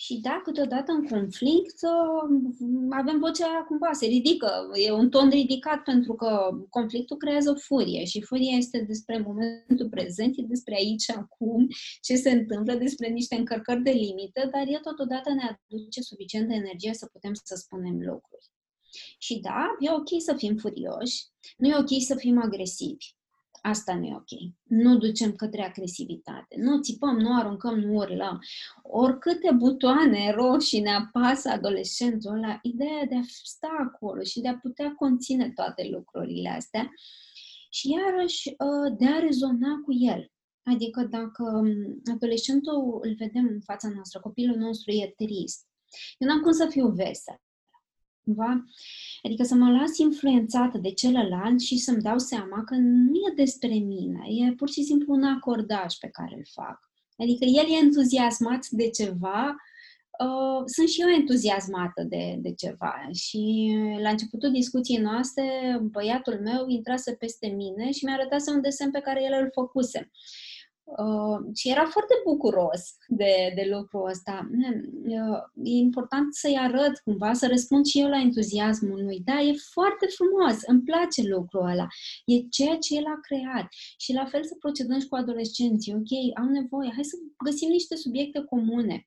[0.00, 1.78] Și da, câteodată în conflict
[2.90, 8.22] avem vocea cumva, se ridică, e un ton ridicat pentru că conflictul creează furie și
[8.22, 11.66] furia este despre momentul prezent, e despre aici și acum,
[12.00, 16.54] ce se întâmplă, despre niște încărcări de limită, dar el totodată ne aduce suficient de
[16.54, 18.46] energie să putem să spunem lucruri.
[19.18, 21.24] Și da, e ok să fim furioși,
[21.56, 23.17] nu e ok să fim agresivi.
[23.68, 24.52] Asta nu e ok.
[24.62, 26.56] Nu ducem către agresivitate.
[26.58, 28.38] Nu țipăm, nu aruncăm, nu urlăm.
[28.82, 34.58] Oricâte butoane roșii ne apasă adolescentul ăla, ideea de a sta acolo și de a
[34.58, 36.90] putea conține toate lucrurile astea
[37.70, 40.32] și iarăși ă, de a rezona cu el.
[40.62, 41.62] Adică dacă
[42.12, 45.66] adolescentul îl vedem în fața noastră, copilul nostru e trist,
[46.18, 47.40] eu n-am cum să fiu vesel
[48.28, 48.64] cumva,
[49.22, 53.74] adică să mă las influențată de celălalt și să-mi dau seama că nu e despre
[53.74, 56.90] mine, e pur și simplu un acordaj pe care îl fac.
[57.16, 59.56] Adică el e entuziasmat de ceva,
[60.24, 62.94] uh, sunt și eu entuziasmată de, de ceva.
[63.12, 68.90] Și la începutul discuției noastre, băiatul meu intrase peste mine și mi-a arătat un desen
[68.90, 70.10] pe care el îl făcuse.
[70.12, 70.47] Uh,
[71.54, 74.50] și era foarte bucuros de, de lucrul ăsta.
[75.04, 79.20] Uh, e important să-i arăt cumva, să răspund și eu la entuziasmul lui.
[79.24, 81.86] Da, e foarte frumos, îmi place lucrul ăla.
[82.24, 83.66] E ceea ce el a creat.
[83.96, 85.94] Și la fel să procedăm și cu adolescenții.
[85.94, 89.06] Ok, au nevoie, hai să găsim niște subiecte comune.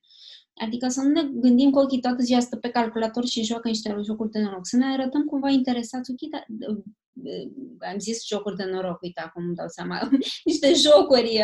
[0.54, 3.96] Adică să nu ne gândim că ochii toată ziua stă pe calculator și joacă niște
[4.04, 4.66] jocuri de noroc.
[4.66, 6.10] Să ne arătăm cumva interesați.
[6.10, 6.46] Ok, dar
[7.78, 10.10] am zis jocuri de noroc, uite, acum îmi dau seama,
[10.44, 11.40] niște jocuri.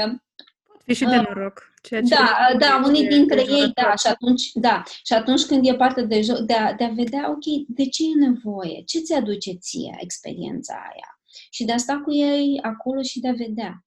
[0.68, 1.62] Pot fi și de noroc.
[1.82, 5.74] Ceea ce da, da, unii dintre ei, da, și atunci, da, și atunci când e
[5.74, 9.12] parte de joc, de a, de a vedea, ok, de ce e nevoie, ce ți
[9.12, 11.18] aduce ție experiența aia
[11.50, 13.84] și de a sta cu ei acolo și de a vedea.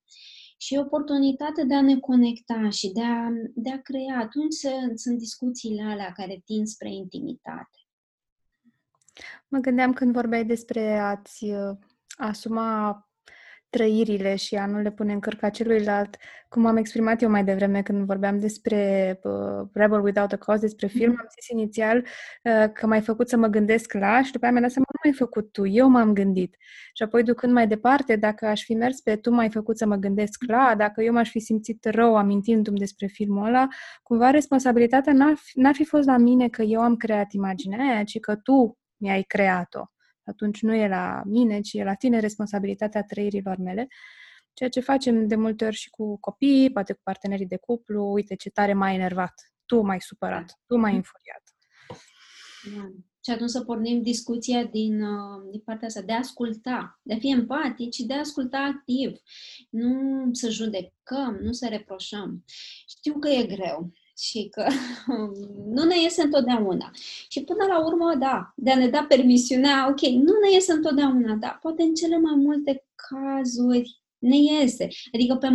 [0.57, 4.17] Și e oportunitate de a ne conecta și de a, de a crea.
[4.19, 7.77] Atunci sunt, sunt discuțiile alea care tind spre intimitate.
[9.47, 11.77] Mă gândeam când vorbeai despre a-ți uh,
[12.17, 13.05] asuma
[13.71, 16.17] trăirile și a nu le pune în cărca celuilalt,
[16.49, 20.87] cum am exprimat eu mai devreme când vorbeam despre uh, Rebel Without a Cause, despre
[20.87, 21.19] film, mm-hmm.
[21.19, 21.97] am zis inițial
[22.43, 24.99] uh, că m-ai făcut să mă gândesc la și după aia mi-am dat seama, nu
[25.03, 26.55] m-ai făcut tu, eu m-am gândit.
[26.93, 29.95] Și apoi ducând mai departe, dacă aș fi mers pe tu m-ai făcut să mă
[29.95, 33.67] gândesc la, dacă eu m-aș fi simțit rău amintindu-mi despre filmul ăla,
[34.03, 38.03] cumva responsabilitatea n-ar fi, n-ar fi fost la mine că eu am creat imaginea aia,
[38.03, 39.83] ci că tu mi-ai creat-o.
[40.23, 43.87] Atunci nu e la mine, ci e la tine responsabilitatea trăirilor mele.
[44.53, 48.35] Ceea ce facem de multe ori și cu copiii, poate cu partenerii de cuplu, uite
[48.35, 49.33] ce tare m-ai enervat,
[49.65, 51.43] tu m-ai supărat, tu m-ai înfuriat.
[52.75, 52.89] Da.
[53.23, 57.17] Și atunci să pornim discuția din, uh, din partea asta, de a asculta, de a
[57.17, 59.11] fi empatici și de a asculta activ.
[59.69, 62.43] Nu să judecăm, nu să reproșăm.
[62.87, 63.91] Știu că e greu
[64.21, 64.67] și că
[65.75, 66.91] nu ne iese întotdeauna.
[67.27, 71.35] Și până la urmă, da, de a ne da permisiunea, ok, nu ne iese întotdeauna,
[71.35, 74.87] da, poate în cele mai multe cazuri ne iese.
[75.13, 75.47] Adică pe,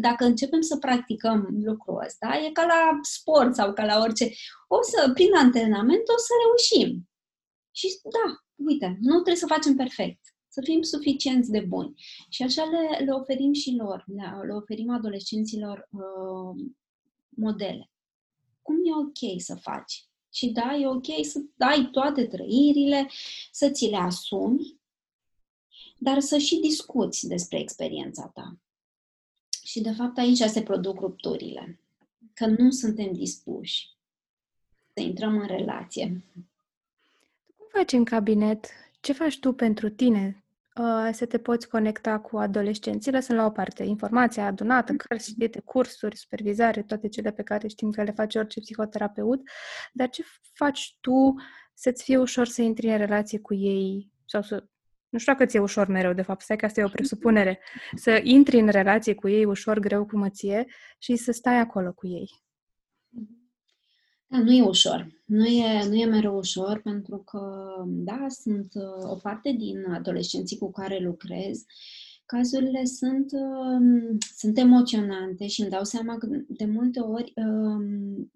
[0.00, 4.24] dacă începem să practicăm lucrul ăsta, e ca la sport sau ca la orice.
[4.68, 7.08] O să, prin antrenament, o să reușim.
[7.72, 8.34] Și da,
[8.66, 10.20] uite, nu trebuie să facem perfect.
[10.48, 11.92] Să fim suficienți de buni.
[12.28, 16.64] Și așa le, le oferim și lor, le, le oferim adolescenților uh,
[17.28, 17.90] modele
[18.68, 20.04] cum e ok să faci.
[20.32, 23.08] Și da, e ok să dai toate trăirile,
[23.52, 24.80] să ți le asumi,
[25.98, 28.58] dar să și discuți despre experiența ta.
[29.64, 31.80] Și de fapt aici se produc rupturile,
[32.34, 33.88] că nu suntem dispuși
[34.94, 36.24] să intrăm în relație.
[37.56, 38.66] Cum faci în cabinet?
[39.00, 40.44] Ce faci tu pentru tine
[40.78, 45.06] Uh, să te poți conecta cu adolescenții, lăsând la o parte informația adunată, mm-hmm.
[45.08, 49.40] cărți citite, cursuri, supervizare, toate cele pe care știm că le face orice psihoterapeut,
[49.92, 51.34] dar ce faci tu
[51.74, 54.64] să-ți fie ușor să intri în relație cu ei sau să
[55.08, 57.60] nu știu dacă ți-e ușor mereu, de fapt, stai că asta e o presupunere.
[57.94, 60.66] Să intri în relație cu ei ușor, greu, cum îți e
[60.98, 62.28] și să stai acolo cu ei.
[64.30, 65.22] Da, nu e ușor.
[65.24, 70.58] Nu e, nu e mereu ușor pentru că, da, sunt uh, o parte din adolescenții
[70.58, 71.64] cu care lucrez.
[72.26, 78.32] Cazurile sunt, um, sunt emoționante și îmi dau seama că de multe ori um,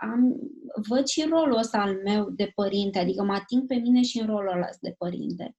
[0.00, 0.40] am,
[0.88, 4.26] văd și rolul ăsta al meu de părinte, adică mă ating pe mine și în
[4.26, 5.56] rolul ăla de părinte.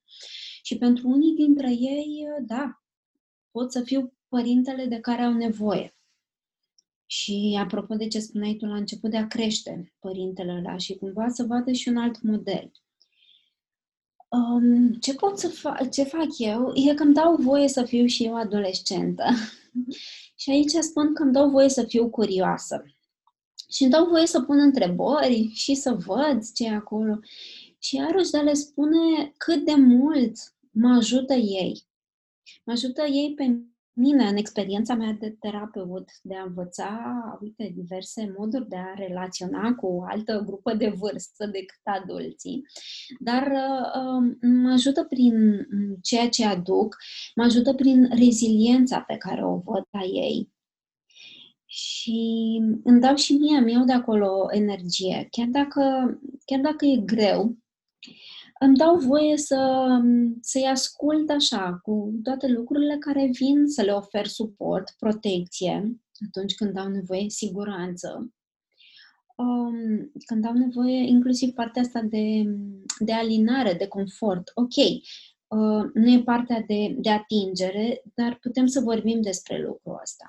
[0.63, 2.81] Și pentru unii dintre ei, da,
[3.51, 5.95] pot să fiu părintele de care au nevoie.
[7.13, 11.29] Și apropo de ce spuneai tu la început, de a crește părintele ăla și cumva
[11.29, 12.71] să vadă și un alt model.
[14.29, 18.05] Um, ce pot să fac, ce fac eu e că îmi dau voie să fiu
[18.05, 19.23] și eu adolescentă.
[20.41, 22.83] și aici spun că îmi dau voie să fiu curioasă.
[23.69, 27.19] Și îmi dau voie să pun întrebări și să văd ce e acolo.
[27.79, 30.37] Și iarăși de le spune cât de mult
[30.71, 31.87] mă ajută ei.
[32.63, 38.33] Mă ajută ei pe mine, în experiența mea de terapeut, de a învăța, uite, diverse
[38.37, 42.61] moduri de a relaționa cu o altă grupă de vârstă decât adulții,
[43.19, 45.67] dar uh, mă ajută prin
[46.01, 46.95] ceea ce aduc,
[47.35, 50.51] mă ajută prin reziliența pe care o văd la ei.
[51.65, 55.27] Și îmi dau și mie, îmi iau de acolo energie.
[55.31, 55.81] Chiar dacă,
[56.45, 57.57] chiar dacă e greu,
[58.63, 59.87] îmi dau voie să,
[60.41, 66.77] să-i ascult așa, cu toate lucrurile care vin, să le ofer suport, protecție, atunci când
[66.77, 68.33] au nevoie, siguranță.
[69.35, 72.43] Um, când au nevoie, inclusiv partea asta de,
[72.99, 74.51] de alinare, de confort.
[74.53, 74.75] Ok,
[75.47, 80.25] uh, nu e partea de, de atingere, dar putem să vorbim despre lucrul ăsta.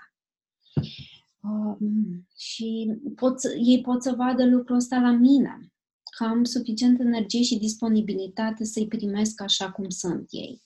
[1.43, 5.74] Um, și pot, ei pot să vadă lucrul ăsta la mine
[6.17, 10.63] că am suficient energie și disponibilitate să-i primesc așa cum sunt ei.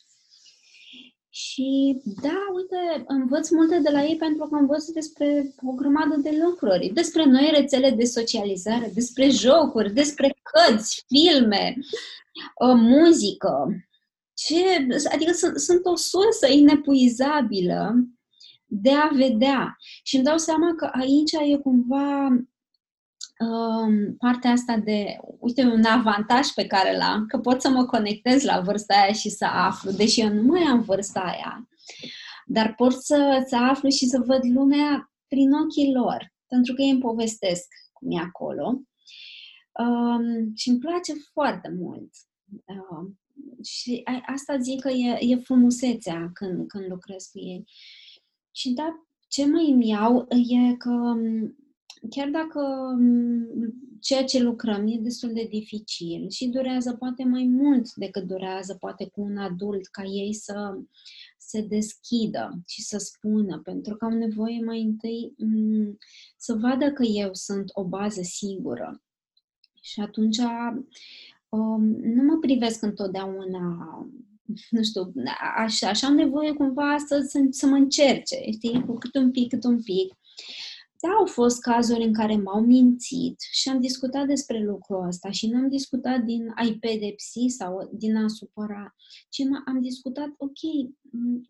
[1.30, 6.38] Și da, uite, învăț multe de la ei pentru că învăț despre o grămadă de
[6.44, 11.76] lucruri, despre noi rețele de socializare, despre jocuri, despre cărți, filme,
[12.64, 13.68] uh, muzică.
[14.34, 17.94] Ce, adică sunt, sunt o sursă inepuizabilă
[18.66, 19.76] de a vedea.
[20.02, 22.50] Și îmi dau seama că aici e cumva um,
[24.18, 28.60] partea asta de, uite, un avantaj pe care l-am, că pot să mă conectez la
[28.60, 31.68] vârsta aia și să aflu, deși eu nu mai am vârsta aia,
[32.46, 36.90] dar pot să, să aflu și să văd lumea prin ochii lor, pentru că ei
[36.90, 38.80] îmi povestesc cum e acolo.
[39.72, 42.10] Um, și îmi place foarte mult.
[42.66, 43.18] Um,
[43.62, 47.64] și asta zic că e, e frumusețea când, când lucrez cu ei.
[48.50, 51.14] Și da, ce mai îmi iau e că
[52.10, 52.60] chiar dacă
[52.98, 53.46] mm,
[54.00, 59.08] ceea ce lucrăm e destul de dificil și durează poate mai mult decât durează poate
[59.08, 60.78] cu un adult ca ei să
[61.38, 65.98] se deschidă și să spună, pentru că au nevoie mai întâi mm,
[66.36, 69.02] să vadă că eu sunt o bază sigură.
[69.80, 70.38] Și atunci
[71.48, 73.88] um, nu mă privesc întotdeauna
[74.70, 75.12] nu știu,
[75.56, 79.48] așa, așa am nevoie cumva să, să, să mă încerce, știi, cu cât un pic,
[79.48, 80.14] cât un pic.
[81.00, 85.46] Da, au fost cazuri în care m-au mințit și am discutat despre lucrul ăsta și
[85.46, 88.94] nu am discutat din a-i pedepsi sau din a supăra,
[89.28, 90.58] ci am discutat, ok,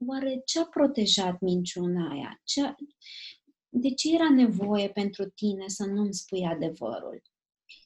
[0.07, 2.40] oare ce a protejat minciuna aia?
[2.44, 2.74] Ce,
[3.68, 7.22] de ce era nevoie pentru tine să nu-mi spui adevărul?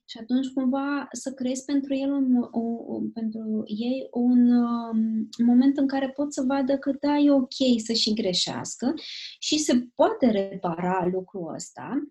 [0.05, 5.87] Și atunci cumva să creezi pentru el un, un, pentru ei un um, moment în
[5.87, 8.95] care pot să vadă că da, e ok să și greșească
[9.39, 12.03] și se poate repara lucrul ăsta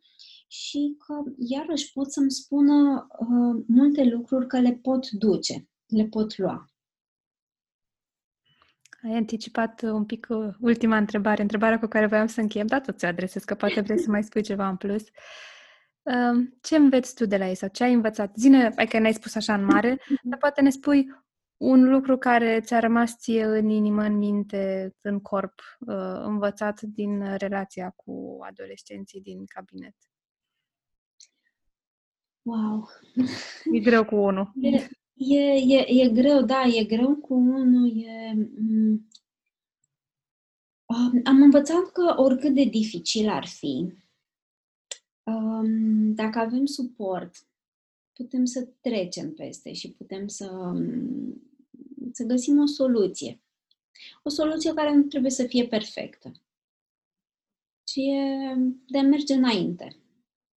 [0.47, 6.37] și că iarăși pot să-mi spună uh, multe lucruri că le pot duce, le pot
[6.37, 6.65] lua.
[9.03, 12.97] Ai anticipat un pic uh, ultima întrebare, întrebarea cu care voiam să încheiem, dar tot
[12.97, 15.01] ți-o adresez, că poate vrei să mai spui ceva în plus.
[15.01, 15.09] Uh,
[16.61, 18.35] ce înveți tu de la ei sau ce ai învățat?
[18.35, 19.99] Zine, ai că n-ai spus așa în mare,
[20.29, 21.07] dar poate ne spui
[21.57, 27.35] un lucru care ți-a rămas ție în inimă, în minte, în corp, uh, învățat din
[27.37, 29.95] relația cu adolescenții din cabinet.
[32.41, 32.89] Wow!
[33.73, 34.51] E greu cu unul.
[35.23, 38.03] E, e, e, e greu, da, e greu cu unul.
[38.05, 39.07] E, mm,
[41.23, 44.00] am învățat că oricât de dificil ar fi, um,
[46.15, 47.35] dacă avem suport,
[48.13, 51.41] putem să trecem peste și putem să, um,
[52.11, 53.41] să găsim o soluție.
[54.23, 56.31] O soluție care nu trebuie să fie perfectă,
[57.83, 58.55] ci e
[58.87, 59.95] de a merge înainte.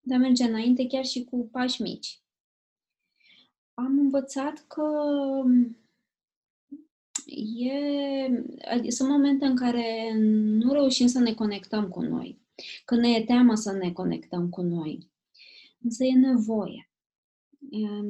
[0.00, 2.18] De a merge înainte chiar și cu pași mici.
[3.74, 4.82] Am învățat că
[5.44, 5.76] um,
[7.26, 12.43] e, sunt momente în care nu reușim să ne conectăm cu noi
[12.84, 15.10] că ne e teamă să ne conectăm cu noi.
[15.80, 16.88] Însă e nevoie.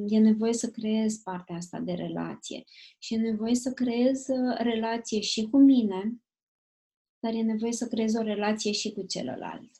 [0.07, 2.63] E nevoie să creez partea asta de relație.
[2.99, 6.21] Și e nevoie să creez uh, relație și cu mine,
[7.19, 9.71] dar e nevoie să creez o relație și cu celălalt.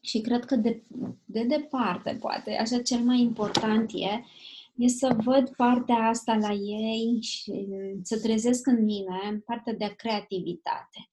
[0.00, 0.82] Și cred că de,
[1.24, 4.24] de departe, poate, așa cel mai important e,
[4.76, 7.66] e să văd partea asta la ei și
[8.02, 11.10] să trezesc în mine partea de creativitate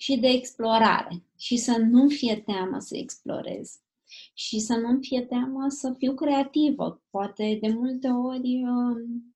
[0.00, 3.80] și de explorare și să nu fie teamă să explorez
[4.34, 7.02] și să nu fie teamă să fiu creativă.
[7.10, 9.34] Poate de multe ori um,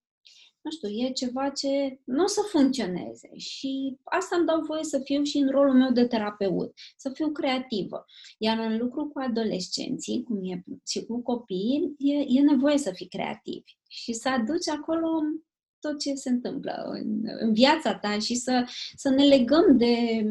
[0.61, 3.37] nu știu, e ceva ce nu o să funcționeze.
[3.37, 7.33] Și asta îmi dau voie să fiu și în rolul meu de terapeut, să fiu
[7.33, 8.05] creativă.
[8.39, 13.09] Iar în lucru cu adolescenții, cum e și cu copiii, e, e nevoie să fii
[13.09, 15.09] creativi și să aduci acolo
[15.89, 18.67] tot ce se întâmplă în, în viața ta și să,
[18.97, 20.23] să ne legăm de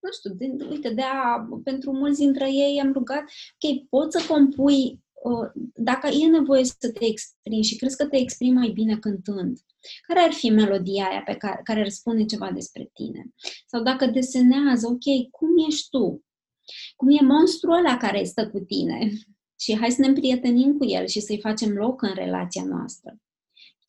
[0.00, 3.22] nu știu, de, uite, de a, pentru mulți dintre ei am rugat,
[3.58, 5.00] ok, poți să compui
[5.74, 9.58] dacă e nevoie să te exprimi și crezi că te exprimi mai bine cântând,
[10.06, 13.34] care ar fi melodia aia pe care, care răspunde ceva despre tine?
[13.66, 16.24] Sau dacă desenează, ok, cum ești tu?
[16.96, 19.10] Cum e monstrul ăla care stă cu tine?
[19.58, 23.16] Și hai să ne împrietenim cu el și să-i facem loc în relația noastră.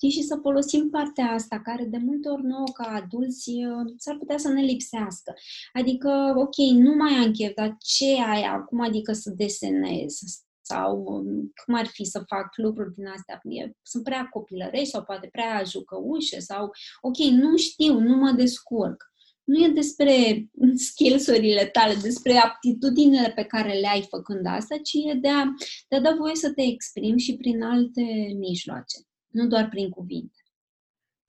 [0.01, 0.21] Știi?
[0.21, 3.51] Și să folosim partea asta, care de multe ori nouă, ca adulți,
[3.97, 5.33] s-ar putea să ne lipsească.
[5.73, 8.81] Adică, ok, nu mai am chef, dar ce ai acum?
[8.81, 10.19] Adică să desenez,
[10.61, 13.41] sau um, cum ar fi să fac lucruri din astea.
[13.81, 16.69] Sunt prea copilărești sau poate prea jucăușe sau,
[17.01, 19.03] ok, nu știu, nu mă descurc.
[19.43, 20.13] Nu e despre
[20.87, 25.43] skills-urile tale, despre aptitudinile pe care le ai făcând asta, ci e de a,
[25.89, 28.03] de a da voie să te exprimi și prin alte
[28.37, 28.97] mijloace,
[29.31, 30.37] nu doar prin cuvinte.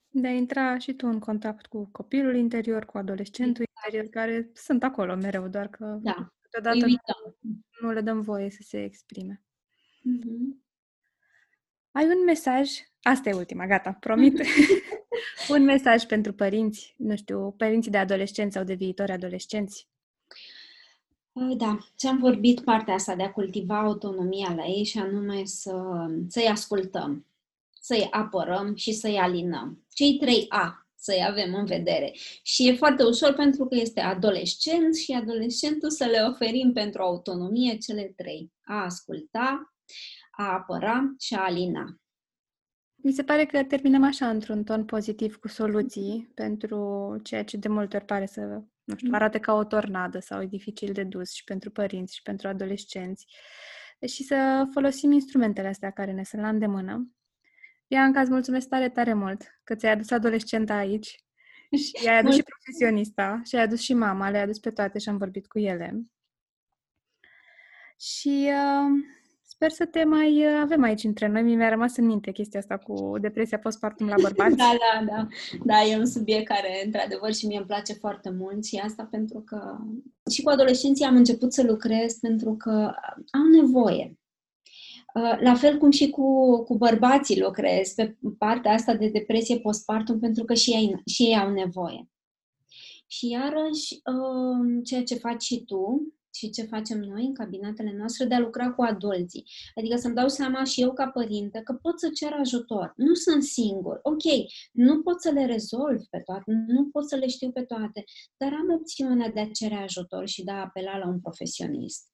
[0.09, 3.87] De a intra și tu în contact cu copilul interior, cu adolescentul exact.
[3.87, 6.33] interior, care sunt acolo mereu, doar că da.
[6.41, 7.37] câteodată nu,
[7.81, 9.43] nu le dăm voie să se exprime.
[9.99, 10.63] Mm-hmm.
[11.91, 12.71] Ai un mesaj,
[13.03, 14.41] asta e ultima, gata, promit,
[15.55, 19.89] un mesaj pentru părinți, nu știu, părinții de adolescenți sau de viitori adolescenți?
[21.33, 26.07] Uh, da, ți-am vorbit partea asta de a cultiva autonomia la ei și anume să,
[26.29, 27.27] să-i ascultăm,
[27.83, 29.85] să-i apărăm și să-i alinăm.
[29.89, 32.13] Cei trei A să-i avem în vedere.
[32.43, 37.77] Și e foarte ușor pentru că este adolescent și adolescentul să le oferim pentru autonomie
[37.77, 38.53] cele trei.
[38.65, 39.75] A asculta,
[40.31, 41.97] a apăra și a alina.
[42.95, 47.69] Mi se pare că terminăm așa într-un ton pozitiv cu soluții pentru ceea ce de
[47.69, 48.41] multe ori pare să
[48.85, 49.15] nu știu, mm.
[49.15, 53.27] arate ca o tornadă sau e dificil de dus și pentru părinți și pentru adolescenți.
[54.07, 57.13] Și să folosim instrumentele astea care ne sunt la îndemână
[57.93, 61.25] Bianca, îți mulțumesc tare, tare mult că ți-ai adus adolescenta aici
[61.85, 65.09] și ai adus și profesionista și ai adus și mama, le-ai adus pe toate și
[65.09, 66.03] am vorbit cu ele.
[67.99, 69.05] Și uh,
[69.43, 71.43] sper să te mai uh, avem aici între noi.
[71.43, 74.57] Mi-a rămas în minte chestia asta cu depresia postpartum la bărbați.
[74.65, 75.27] da, da, da.
[75.65, 79.41] Da, e un subiect care, într-adevăr, și mie îmi place foarte mult și asta pentru
[79.41, 79.79] că
[80.31, 82.95] și cu adolescenții am început să lucrez pentru că
[83.31, 84.22] au nevoie Uh,
[85.41, 90.45] la fel cum și cu, cu bărbații lucrez pe partea asta de depresie postpartum, pentru
[90.45, 92.11] că și ei, și ei au nevoie.
[93.07, 98.25] Și iarăși, uh, ceea ce faci și tu și ce facem noi în cabinetele noastre
[98.25, 99.45] de a lucra cu adulții.
[99.75, 102.93] Adică să-mi dau seama și eu ca părinte că pot să cer ajutor.
[102.97, 104.01] Nu sunt singur.
[104.03, 104.23] Ok,
[104.73, 108.05] nu pot să le rezolv pe toate, nu pot să le știu pe toate,
[108.37, 112.07] dar am opțiunea de a cere ajutor și de a apela la un profesionist.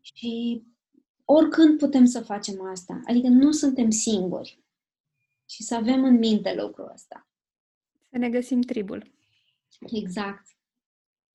[0.00, 0.62] Și
[1.32, 3.00] oricând putem să facem asta.
[3.04, 4.58] Adică nu suntem singuri.
[5.48, 7.28] Și să avem în minte lucrul ăsta.
[8.10, 9.12] Să ne găsim tribul.
[9.92, 10.46] Exact.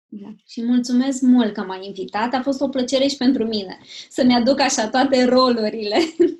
[0.08, 0.36] Da.
[0.46, 2.34] Și mulțumesc mult că m-ai invitat.
[2.34, 3.80] A fost o plăcere și pentru mine
[4.10, 5.98] să-mi aduc așa toate rolurile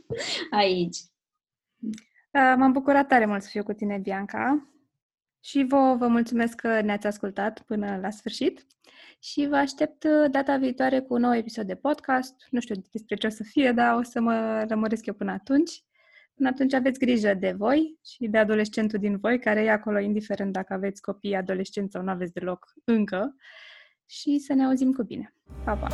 [0.62, 0.98] aici.
[2.32, 4.70] M-am bucurat tare mult să fiu cu tine, Bianca.
[5.46, 8.66] Și vă, vă mulțumesc că ne-ați ascultat până la sfârșit
[9.20, 12.36] și vă aștept uh, data viitoare cu un nou episod de podcast.
[12.50, 15.84] Nu știu despre ce o să fie, dar o să mă rămăresc eu până atunci.
[16.34, 20.52] Până atunci aveți grijă de voi și de adolescentul din voi, care e acolo indiferent
[20.52, 23.36] dacă aveți copii adolescenți sau nu aveți deloc încă.
[24.06, 25.34] Și să ne auzim cu bine.
[25.64, 25.88] Pa, pa!